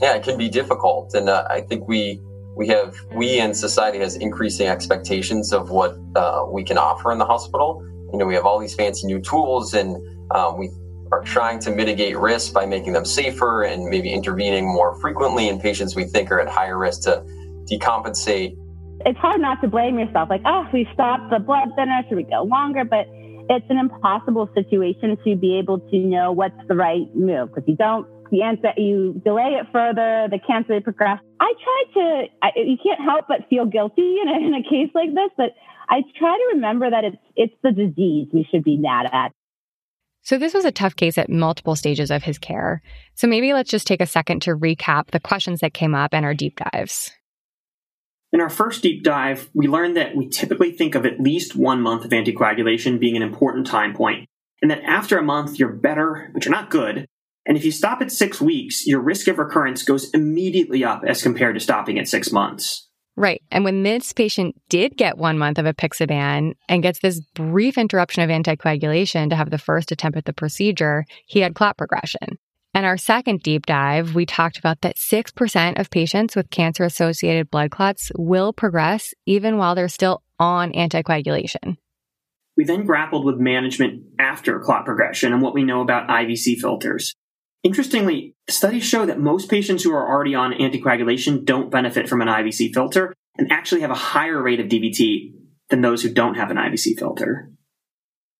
Yeah, 0.00 0.14
it 0.14 0.22
can 0.22 0.36
be 0.36 0.48
difficult, 0.48 1.14
and 1.14 1.28
uh, 1.28 1.46
I 1.50 1.62
think 1.62 1.88
we 1.88 2.20
we 2.56 2.66
have 2.68 2.96
we 3.14 3.38
in 3.38 3.54
society 3.54 3.98
has 3.98 4.16
increasing 4.16 4.68
expectations 4.68 5.52
of 5.52 5.70
what 5.70 5.96
uh, 6.16 6.44
we 6.50 6.64
can 6.64 6.78
offer 6.78 7.12
in 7.12 7.18
the 7.18 7.24
hospital. 7.24 7.82
You 8.12 8.18
know, 8.18 8.26
we 8.26 8.34
have 8.34 8.44
all 8.44 8.58
these 8.58 8.74
fancy 8.74 9.06
new 9.06 9.20
tools, 9.20 9.74
and 9.74 9.96
um, 10.32 10.58
we 10.58 10.70
are 11.12 11.22
trying 11.22 11.58
to 11.60 11.70
mitigate 11.70 12.16
risk 12.16 12.52
by 12.52 12.66
making 12.66 12.92
them 12.92 13.04
safer 13.04 13.62
and 13.62 13.88
maybe 13.88 14.12
intervening 14.12 14.66
more 14.66 14.94
frequently 15.00 15.48
in 15.48 15.60
patients 15.60 15.96
we 15.96 16.04
think 16.04 16.30
are 16.30 16.40
at 16.40 16.48
higher 16.48 16.78
risk 16.78 17.02
to 17.02 17.24
decompensate. 17.70 18.56
It's 19.06 19.18
hard 19.18 19.40
not 19.40 19.60
to 19.62 19.68
blame 19.68 19.98
yourself, 19.98 20.28
like, 20.28 20.42
oh, 20.44 20.66
we 20.72 20.86
stopped 20.92 21.30
the 21.30 21.38
blood 21.38 21.68
thinner, 21.74 22.02
should 22.08 22.16
we 22.16 22.24
go 22.24 22.42
longer? 22.42 22.84
But 22.84 23.06
it's 23.48 23.66
an 23.68 23.78
impossible 23.78 24.48
situation 24.54 25.16
to 25.24 25.36
be 25.36 25.58
able 25.58 25.80
to 25.80 25.98
know 25.98 26.30
what's 26.30 26.54
the 26.68 26.74
right 26.74 27.12
move 27.14 27.48
because 27.48 27.66
you 27.66 27.76
don't 27.76 28.06
the 28.30 28.42
answer 28.42 28.68
you 28.76 29.20
delay 29.24 29.58
it 29.60 29.66
further 29.72 30.28
the 30.30 30.38
cancer 30.46 30.80
progresses 30.80 31.24
i 31.40 31.52
try 31.62 31.84
to 31.94 32.24
I, 32.42 32.48
you 32.56 32.76
can't 32.82 33.00
help 33.00 33.26
but 33.28 33.48
feel 33.48 33.66
guilty 33.66 34.16
in 34.22 34.28
a, 34.28 34.46
in 34.46 34.54
a 34.54 34.62
case 34.62 34.90
like 34.94 35.10
this 35.14 35.30
but 35.36 35.50
i 35.88 36.02
try 36.18 36.36
to 36.36 36.54
remember 36.54 36.90
that 36.90 37.04
it's 37.04 37.16
it's 37.36 37.54
the 37.62 37.72
disease 37.72 38.28
we 38.32 38.46
should 38.50 38.64
be 38.64 38.76
mad 38.76 39.06
at 39.12 39.32
so, 40.22 40.38
this 40.38 40.52
was 40.52 40.64
a 40.64 40.72
tough 40.72 40.96
case 40.96 41.16
at 41.16 41.30
multiple 41.30 41.74
stages 41.74 42.10
of 42.10 42.22
his 42.22 42.38
care. 42.38 42.82
So, 43.14 43.26
maybe 43.26 43.54
let's 43.54 43.70
just 43.70 43.86
take 43.86 44.02
a 44.02 44.06
second 44.06 44.42
to 44.42 44.54
recap 44.54 45.10
the 45.10 45.18
questions 45.18 45.60
that 45.60 45.72
came 45.72 45.94
up 45.94 46.12
and 46.12 46.26
our 46.26 46.34
deep 46.34 46.60
dives. 46.72 47.10
In 48.32 48.40
our 48.40 48.48
first 48.48 48.82
deep 48.82 49.02
dive, 49.02 49.50
we 49.54 49.66
learned 49.66 49.96
that 49.96 50.14
we 50.14 50.28
typically 50.28 50.72
think 50.72 50.94
of 50.94 51.04
at 51.04 51.20
least 51.20 51.56
one 51.56 51.80
month 51.80 52.04
of 52.04 52.12
anticoagulation 52.12 53.00
being 53.00 53.16
an 53.16 53.22
important 53.22 53.66
time 53.66 53.94
point, 53.94 54.28
and 54.62 54.70
that 54.70 54.82
after 54.84 55.18
a 55.18 55.22
month, 55.22 55.58
you're 55.58 55.72
better, 55.72 56.30
but 56.32 56.44
you're 56.44 56.54
not 56.54 56.70
good. 56.70 57.06
And 57.50 57.58
if 57.58 57.64
you 57.64 57.72
stop 57.72 58.00
at 58.00 58.12
six 58.12 58.40
weeks, 58.40 58.86
your 58.86 59.00
risk 59.00 59.26
of 59.26 59.38
recurrence 59.38 59.82
goes 59.82 60.08
immediately 60.10 60.84
up 60.84 61.02
as 61.04 61.20
compared 61.20 61.56
to 61.56 61.60
stopping 61.60 61.98
at 61.98 62.06
six 62.06 62.30
months. 62.30 62.88
Right. 63.16 63.42
And 63.50 63.64
when 63.64 63.82
this 63.82 64.12
patient 64.12 64.54
did 64.68 64.96
get 64.96 65.18
one 65.18 65.36
month 65.36 65.58
of 65.58 65.66
apixaban 65.66 66.52
and 66.68 66.80
gets 66.80 67.00
this 67.00 67.20
brief 67.34 67.76
interruption 67.76 68.22
of 68.22 68.30
anticoagulation 68.30 69.30
to 69.30 69.34
have 69.34 69.50
the 69.50 69.58
first 69.58 69.90
attempt 69.90 70.16
at 70.16 70.26
the 70.26 70.32
procedure, 70.32 71.04
he 71.26 71.40
had 71.40 71.56
clot 71.56 71.76
progression. 71.76 72.38
And 72.72 72.86
our 72.86 72.96
second 72.96 73.42
deep 73.42 73.66
dive, 73.66 74.14
we 74.14 74.26
talked 74.26 74.56
about 74.56 74.82
that 74.82 74.94
6% 74.94 75.80
of 75.80 75.90
patients 75.90 76.36
with 76.36 76.50
cancer 76.50 76.84
associated 76.84 77.50
blood 77.50 77.72
clots 77.72 78.12
will 78.16 78.52
progress 78.52 79.12
even 79.26 79.56
while 79.56 79.74
they're 79.74 79.88
still 79.88 80.22
on 80.38 80.70
anticoagulation. 80.70 81.78
We 82.56 82.62
then 82.62 82.86
grappled 82.86 83.24
with 83.24 83.38
management 83.38 84.04
after 84.20 84.60
clot 84.60 84.84
progression 84.84 85.32
and 85.32 85.42
what 85.42 85.54
we 85.54 85.64
know 85.64 85.80
about 85.80 86.08
IVC 86.08 86.56
filters. 86.56 87.16
Interestingly, 87.62 88.34
studies 88.48 88.84
show 88.84 89.04
that 89.04 89.20
most 89.20 89.50
patients 89.50 89.82
who 89.82 89.92
are 89.92 90.08
already 90.08 90.34
on 90.34 90.52
anticoagulation 90.52 91.44
don't 91.44 91.70
benefit 91.70 92.08
from 92.08 92.22
an 92.22 92.28
IVC 92.28 92.72
filter 92.72 93.14
and 93.36 93.52
actually 93.52 93.82
have 93.82 93.90
a 93.90 93.94
higher 93.94 94.42
rate 94.42 94.60
of 94.60 94.66
DVT 94.66 95.34
than 95.68 95.82
those 95.82 96.02
who 96.02 96.12
don't 96.12 96.36
have 96.36 96.50
an 96.50 96.56
IVC 96.56 96.98
filter. 96.98 97.50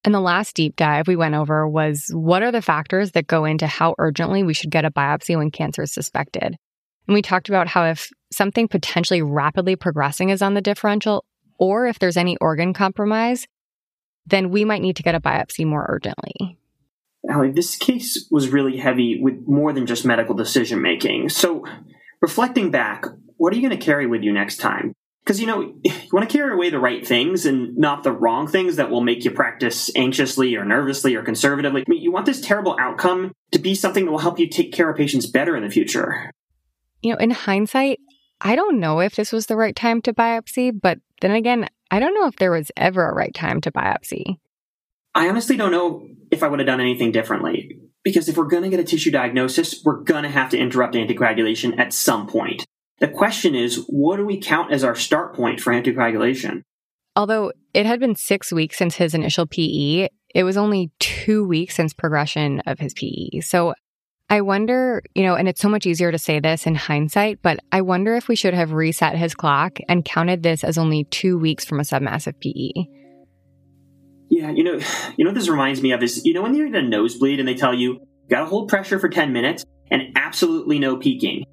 And 0.04 0.14
the 0.14 0.20
last 0.20 0.56
deep 0.56 0.76
dive 0.76 1.06
we 1.06 1.16
went 1.16 1.34
over 1.34 1.68
was 1.68 2.10
what 2.14 2.42
are 2.42 2.50
the 2.50 2.62
factors 2.62 3.12
that 3.12 3.26
go 3.26 3.44
into 3.44 3.66
how 3.66 3.94
urgently 3.98 4.42
we 4.42 4.54
should 4.54 4.70
get 4.70 4.86
a 4.86 4.90
biopsy 4.90 5.36
when 5.36 5.50
cancer 5.50 5.82
is 5.82 5.92
suspected? 5.92 6.56
And 7.06 7.14
we 7.14 7.20
talked 7.20 7.50
about 7.50 7.68
how 7.68 7.84
if 7.84 8.10
something 8.32 8.68
potentially 8.68 9.20
rapidly 9.20 9.76
progressing 9.76 10.30
is 10.30 10.40
on 10.40 10.54
the 10.54 10.62
differential, 10.62 11.24
or 11.58 11.86
if 11.86 11.98
there's 11.98 12.16
any 12.16 12.38
organ 12.38 12.72
compromise, 12.72 13.46
then 14.26 14.50
we 14.50 14.64
might 14.64 14.80
need 14.80 14.96
to 14.96 15.02
get 15.02 15.14
a 15.14 15.20
biopsy 15.20 15.66
more 15.66 15.84
urgently. 15.88 16.59
Allie, 17.28 17.52
this 17.52 17.76
case 17.76 18.26
was 18.30 18.48
really 18.48 18.78
heavy 18.78 19.20
with 19.20 19.46
more 19.46 19.72
than 19.72 19.86
just 19.86 20.06
medical 20.06 20.34
decision 20.34 20.80
making. 20.80 21.28
So, 21.28 21.64
reflecting 22.20 22.70
back, 22.70 23.04
what 23.36 23.52
are 23.52 23.56
you 23.56 23.62
going 23.66 23.78
to 23.78 23.84
carry 23.84 24.06
with 24.06 24.22
you 24.22 24.32
next 24.32 24.56
time? 24.56 24.94
Because, 25.22 25.38
you 25.40 25.46
know, 25.46 25.74
you 25.84 25.92
want 26.12 26.28
to 26.28 26.34
carry 26.34 26.52
away 26.52 26.70
the 26.70 26.78
right 26.78 27.06
things 27.06 27.44
and 27.44 27.76
not 27.76 28.02
the 28.02 28.12
wrong 28.12 28.46
things 28.46 28.76
that 28.76 28.90
will 28.90 29.02
make 29.02 29.24
you 29.24 29.30
practice 29.30 29.94
anxiously 29.94 30.56
or 30.56 30.64
nervously 30.64 31.14
or 31.14 31.22
conservatively. 31.22 31.82
I 31.82 31.84
mean, 31.88 32.02
you 32.02 32.10
want 32.10 32.26
this 32.26 32.40
terrible 32.40 32.76
outcome 32.80 33.32
to 33.52 33.58
be 33.58 33.74
something 33.74 34.06
that 34.06 34.10
will 34.10 34.18
help 34.18 34.38
you 34.38 34.48
take 34.48 34.72
care 34.72 34.90
of 34.90 34.96
patients 34.96 35.26
better 35.26 35.56
in 35.56 35.62
the 35.62 35.70
future. 35.70 36.30
You 37.02 37.12
know, 37.12 37.18
in 37.18 37.30
hindsight, 37.30 38.00
I 38.40 38.56
don't 38.56 38.80
know 38.80 39.00
if 39.00 39.14
this 39.14 39.32
was 39.32 39.46
the 39.46 39.56
right 39.56 39.76
time 39.76 40.00
to 40.02 40.14
biopsy, 40.14 40.72
but 40.78 40.98
then 41.20 41.32
again, 41.32 41.68
I 41.90 42.00
don't 42.00 42.14
know 42.14 42.26
if 42.26 42.36
there 42.36 42.52
was 42.52 42.70
ever 42.76 43.08
a 43.08 43.14
right 43.14 43.34
time 43.34 43.60
to 43.62 43.70
biopsy. 43.70 44.38
I 45.14 45.28
honestly 45.28 45.56
don't 45.56 45.72
know 45.72 46.08
if 46.30 46.42
I 46.42 46.48
would 46.48 46.60
have 46.60 46.66
done 46.66 46.80
anything 46.80 47.12
differently. 47.12 47.78
Because 48.02 48.28
if 48.28 48.36
we're 48.36 48.46
going 48.46 48.62
to 48.62 48.70
get 48.70 48.80
a 48.80 48.84
tissue 48.84 49.10
diagnosis, 49.10 49.82
we're 49.84 50.00
going 50.00 50.22
to 50.22 50.30
have 50.30 50.50
to 50.50 50.58
interrupt 50.58 50.94
anticoagulation 50.94 51.78
at 51.78 51.92
some 51.92 52.26
point. 52.26 52.64
The 52.98 53.08
question 53.08 53.54
is, 53.54 53.84
what 53.88 54.16
do 54.16 54.26
we 54.26 54.38
count 54.40 54.72
as 54.72 54.84
our 54.84 54.94
start 54.94 55.34
point 55.34 55.60
for 55.60 55.72
anticoagulation? 55.72 56.62
Although 57.16 57.52
it 57.74 57.86
had 57.86 58.00
been 58.00 58.14
six 58.14 58.52
weeks 58.52 58.78
since 58.78 58.94
his 58.94 59.14
initial 59.14 59.46
PE, 59.46 60.08
it 60.34 60.44
was 60.44 60.56
only 60.56 60.90
two 60.98 61.44
weeks 61.46 61.74
since 61.74 61.92
progression 61.92 62.60
of 62.60 62.78
his 62.78 62.94
PE. 62.94 63.40
So 63.40 63.74
I 64.28 64.42
wonder, 64.42 65.02
you 65.14 65.24
know, 65.24 65.34
and 65.34 65.48
it's 65.48 65.60
so 65.60 65.68
much 65.68 65.86
easier 65.86 66.12
to 66.12 66.18
say 66.18 66.38
this 66.38 66.66
in 66.66 66.76
hindsight, 66.76 67.42
but 67.42 67.58
I 67.72 67.80
wonder 67.80 68.14
if 68.14 68.28
we 68.28 68.36
should 68.36 68.54
have 68.54 68.72
reset 68.72 69.16
his 69.16 69.34
clock 69.34 69.78
and 69.88 70.04
counted 70.04 70.44
this 70.44 70.62
as 70.62 70.78
only 70.78 71.04
two 71.04 71.36
weeks 71.36 71.64
from 71.64 71.80
a 71.80 71.84
submassive 71.84 72.38
PE. 72.40 72.99
Yeah, 74.30 74.50
you 74.50 74.62
know, 74.62 74.80
you 75.16 75.24
know 75.24 75.30
what 75.30 75.34
this 75.34 75.48
reminds 75.48 75.82
me 75.82 75.90
of 75.92 76.02
is 76.02 76.24
you 76.24 76.32
know 76.32 76.42
when 76.42 76.54
you're 76.54 76.66
in 76.66 76.74
a 76.76 76.82
nosebleed 76.82 77.40
and 77.40 77.48
they 77.48 77.54
tell 77.54 77.74
you, 77.74 77.94
you 77.94 78.28
got 78.28 78.40
to 78.40 78.46
hold 78.46 78.68
pressure 78.68 78.98
for 78.98 79.08
ten 79.08 79.32
minutes 79.32 79.64
and 79.90 80.16
absolutely 80.16 80.78
no 80.78 80.96
peeking. 80.96 81.44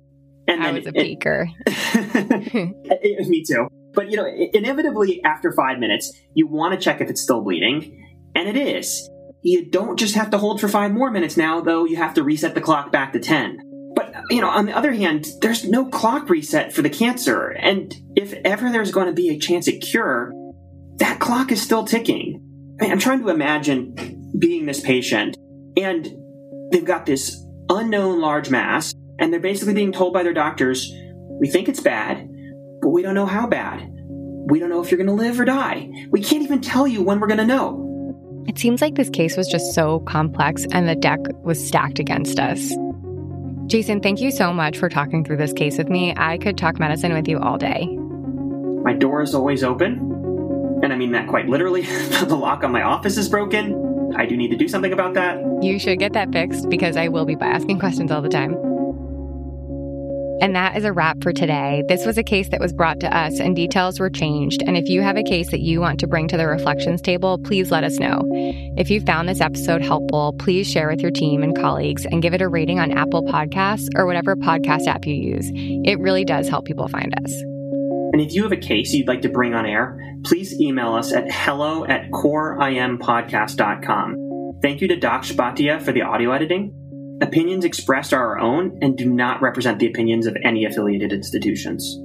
And 0.48 0.64
I 0.64 0.72
was 0.72 0.86
a 0.86 0.92
it, 0.96 1.20
peeker. 1.20 1.48
Eh, 2.90 2.96
eh, 3.04 3.28
me 3.28 3.44
too. 3.44 3.68
But 3.94 4.12
you 4.12 4.18
know, 4.18 4.28
inevitably 4.54 5.24
after 5.24 5.52
five 5.52 5.80
minutes, 5.80 6.14
you 6.36 6.48
want 6.48 6.74
to 6.74 6.80
check 6.80 7.02
if 7.02 7.10
it's 7.10 7.22
still 7.22 7.42
bleeding, 7.42 8.16
and 8.36 8.48
it 8.48 8.56
is. 8.56 9.10
You 9.42 9.66
don't 9.66 9.98
just 9.98 10.16
have 10.16 10.30
to 10.32 10.38
hold 10.38 10.62
for 10.62 10.68
five 10.68 10.92
more 10.92 11.10
minutes 11.12 11.36
now, 11.36 11.62
though. 11.62 11.86
You 11.86 11.98
have 11.98 12.14
to 12.16 12.24
reset 12.24 12.54
the 12.54 12.62
clock 12.62 12.92
back 12.92 13.14
to 13.14 13.20
ten. 13.20 13.60
But 13.96 14.14
you 14.30 14.42
know, 14.42 14.50
on 14.50 14.68
the 14.68 14.78
other 14.78 14.94
hand, 14.94 15.26
there's 15.42 15.66
no 15.66 15.86
clock 15.86 16.30
reset 16.30 16.74
for 16.74 16.84
the 16.84 16.90
cancer, 16.90 17.50
and 17.50 17.94
if 18.16 18.34
ever 18.46 18.72
there's 18.72 18.92
going 18.92 19.08
to 19.08 19.14
be 19.14 19.30
a 19.30 19.40
chance 19.40 19.68
at 19.68 19.82
cure, 19.82 20.32
that 20.98 21.20
clock 21.20 21.52
is 21.52 21.62
still 21.62 21.84
ticking. 21.84 22.27
I'm 22.80 23.00
trying 23.00 23.22
to 23.22 23.30
imagine 23.30 24.32
being 24.38 24.66
this 24.66 24.82
patient 24.82 25.36
and 25.76 26.08
they've 26.72 26.86
got 26.86 27.06
this 27.06 27.44
unknown 27.70 28.22
large 28.22 28.50
mass 28.50 28.94
and 29.20 29.34
they're 29.34 29.40
basically 29.40 29.74
being 29.74 29.92
told 29.92 30.14
by 30.14 30.24
their 30.24 30.34
doctors, 30.34 30.92
we 31.40 31.48
think 31.48 31.68
it's 31.68 31.80
bad, 31.80 32.30
but 32.82 32.90
we 32.90 33.02
don't 33.02 33.16
know 33.16 33.26
how 33.26 33.48
bad. 33.48 33.90
We 34.50 34.60
don't 34.60 34.70
know 34.70 34.82
if 34.82 34.92
you're 34.92 34.98
going 34.98 35.08
to 35.08 35.14
live 35.14 35.40
or 35.40 35.46
die. 35.46 35.90
We 36.10 36.22
can't 36.22 36.44
even 36.44 36.62
tell 36.62 36.88
you 36.88 37.02
when 37.02 37.20
we're 37.20 37.28
going 37.28 37.40
to 37.40 37.46
know. 37.46 37.84
It 38.48 38.58
seems 38.60 38.82
like 38.82 38.96
this 38.96 39.10
case 39.10 39.36
was 39.36 39.48
just 39.48 39.74
so 39.74 40.00
complex 40.02 40.66
and 40.72 40.88
the 40.88 40.96
deck 40.96 41.20
was 41.44 41.66
stacked 41.66 42.00
against 42.00 42.40
us. 42.40 42.72
Jason, 43.66 44.00
thank 44.00 44.22
you 44.22 44.32
so 44.32 44.54
much 44.54 44.78
for 44.78 44.88
talking 44.88 45.26
through 45.26 45.38
this 45.38 45.52
case 45.52 45.78
with 45.78 45.90
me. 45.90 46.14
I 46.16 46.38
could 46.38 46.58
talk 46.58 46.80
medicine 46.80 47.14
with 47.14 47.28
you 47.28 47.40
all 47.40 47.58
day. 47.58 47.88
My 48.84 48.94
door 48.94 49.22
is 49.22 49.36
always 49.36 49.64
open. 49.64 50.17
And 50.84 50.94
I 50.94 50.96
mean 50.96 51.12
that 51.12 51.28
quite 51.28 51.48
literally. 51.48 51.82
the 52.28 52.36
lock 52.36 52.64
on 52.64 52.72
my 52.72 52.84
office 52.84 53.18
is 53.18 53.30
broken. 53.30 54.14
I 54.16 54.26
do 54.26 54.38
need 54.38 54.50
to 54.50 54.58
do 54.58 54.68
something 54.68 54.94
about 54.94 55.14
that. 55.16 55.40
You 55.62 55.80
should 55.80 56.00
get 56.00 56.14
that 56.14 56.32
fixed 56.32 56.70
because 56.70 56.96
I 56.96 57.08
will 57.08 57.26
be 57.26 57.36
asking 57.40 57.80
questions 57.80 58.12
all 58.12 58.22
the 58.22 58.30
time. 58.30 58.56
And 60.40 60.56
that 60.56 60.78
is 60.78 60.86
a 60.86 60.94
wrap 60.94 61.24
for 61.24 61.34
today. 61.34 61.84
This 61.88 62.06
was 62.06 62.18
a 62.18 62.24
case 62.24 62.50
that 62.50 62.60
was 62.60 62.72
brought 62.72 63.00
to 63.00 63.16
us 63.16 63.40
and 63.40 63.56
details 63.56 64.00
were 64.00 64.10
changed. 64.10 64.62
And 64.68 64.78
if 64.78 64.88
you 64.88 65.02
have 65.02 65.18
a 65.18 65.24
case 65.24 65.50
that 65.50 65.62
you 65.62 65.82
want 65.82 66.00
to 66.00 66.08
bring 66.08 66.28
to 66.28 66.38
the 66.38 66.46
reflections 66.46 67.02
table, 67.02 67.40
please 67.40 67.72
let 67.72 67.84
us 67.84 67.98
know. 67.98 68.22
If 68.78 68.92
you 68.92 69.02
found 69.02 69.28
this 69.28 69.42
episode 69.42 69.82
helpful, 69.82 70.36
please 70.38 70.70
share 70.70 70.90
with 70.90 71.02
your 71.02 71.12
team 71.12 71.42
and 71.42 71.58
colleagues 71.58 72.06
and 72.06 72.22
give 72.22 72.36
it 72.36 72.42
a 72.42 72.48
rating 72.48 72.80
on 72.80 72.92
Apple 72.92 73.24
Podcasts 73.24 73.88
or 73.96 74.06
whatever 74.06 74.36
podcast 74.36 74.86
app 74.86 75.08
you 75.08 75.16
use. 75.16 75.50
It 75.54 76.00
really 76.00 76.24
does 76.24 76.48
help 76.48 76.66
people 76.66 76.88
find 76.88 77.14
us. 77.26 77.57
And 78.18 78.26
if 78.26 78.34
you 78.34 78.42
have 78.42 78.52
a 78.52 78.58
case 78.58 78.94
you'd 78.94 79.08
like 79.08 79.22
to 79.22 79.30
bring 79.30 79.54
on 79.54 79.68
air, 79.68 80.18
please 80.24 80.60
email 80.60 80.96
us 80.96 81.14
at 81.14 81.32
hello 81.32 81.86
at 81.86 82.10
coreimpodcast.com. 82.10 84.54
Thank 84.60 84.82
you 84.82 84.88
to 84.88 84.96
Doc 84.96 85.22
Spatia 85.22 85.80
for 85.80 85.92
the 85.92 86.02
audio 86.02 86.32
editing. 86.32 87.20
Opinions 87.22 87.64
expressed 87.64 88.16
are 88.16 88.30
our 88.30 88.40
own 88.40 88.80
and 88.82 88.98
do 88.98 89.08
not 89.08 89.44
represent 89.44 89.78
the 89.78 89.86
opinions 89.86 90.26
of 90.26 90.36
any 90.44 90.66
affiliated 90.66 91.14
institutions. 91.14 91.96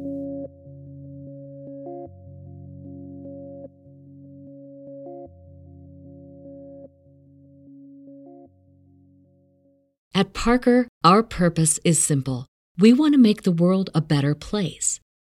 At 10.14 10.34
Parker, 10.34 10.88
our 11.02 11.22
purpose 11.22 11.80
is 11.86 12.02
simple. 12.02 12.48
We 12.76 12.92
want 12.92 13.14
to 13.14 13.18
make 13.18 13.44
the 13.44 13.50
world 13.50 13.88
a 13.94 14.02
better 14.02 14.34
place 14.34 15.00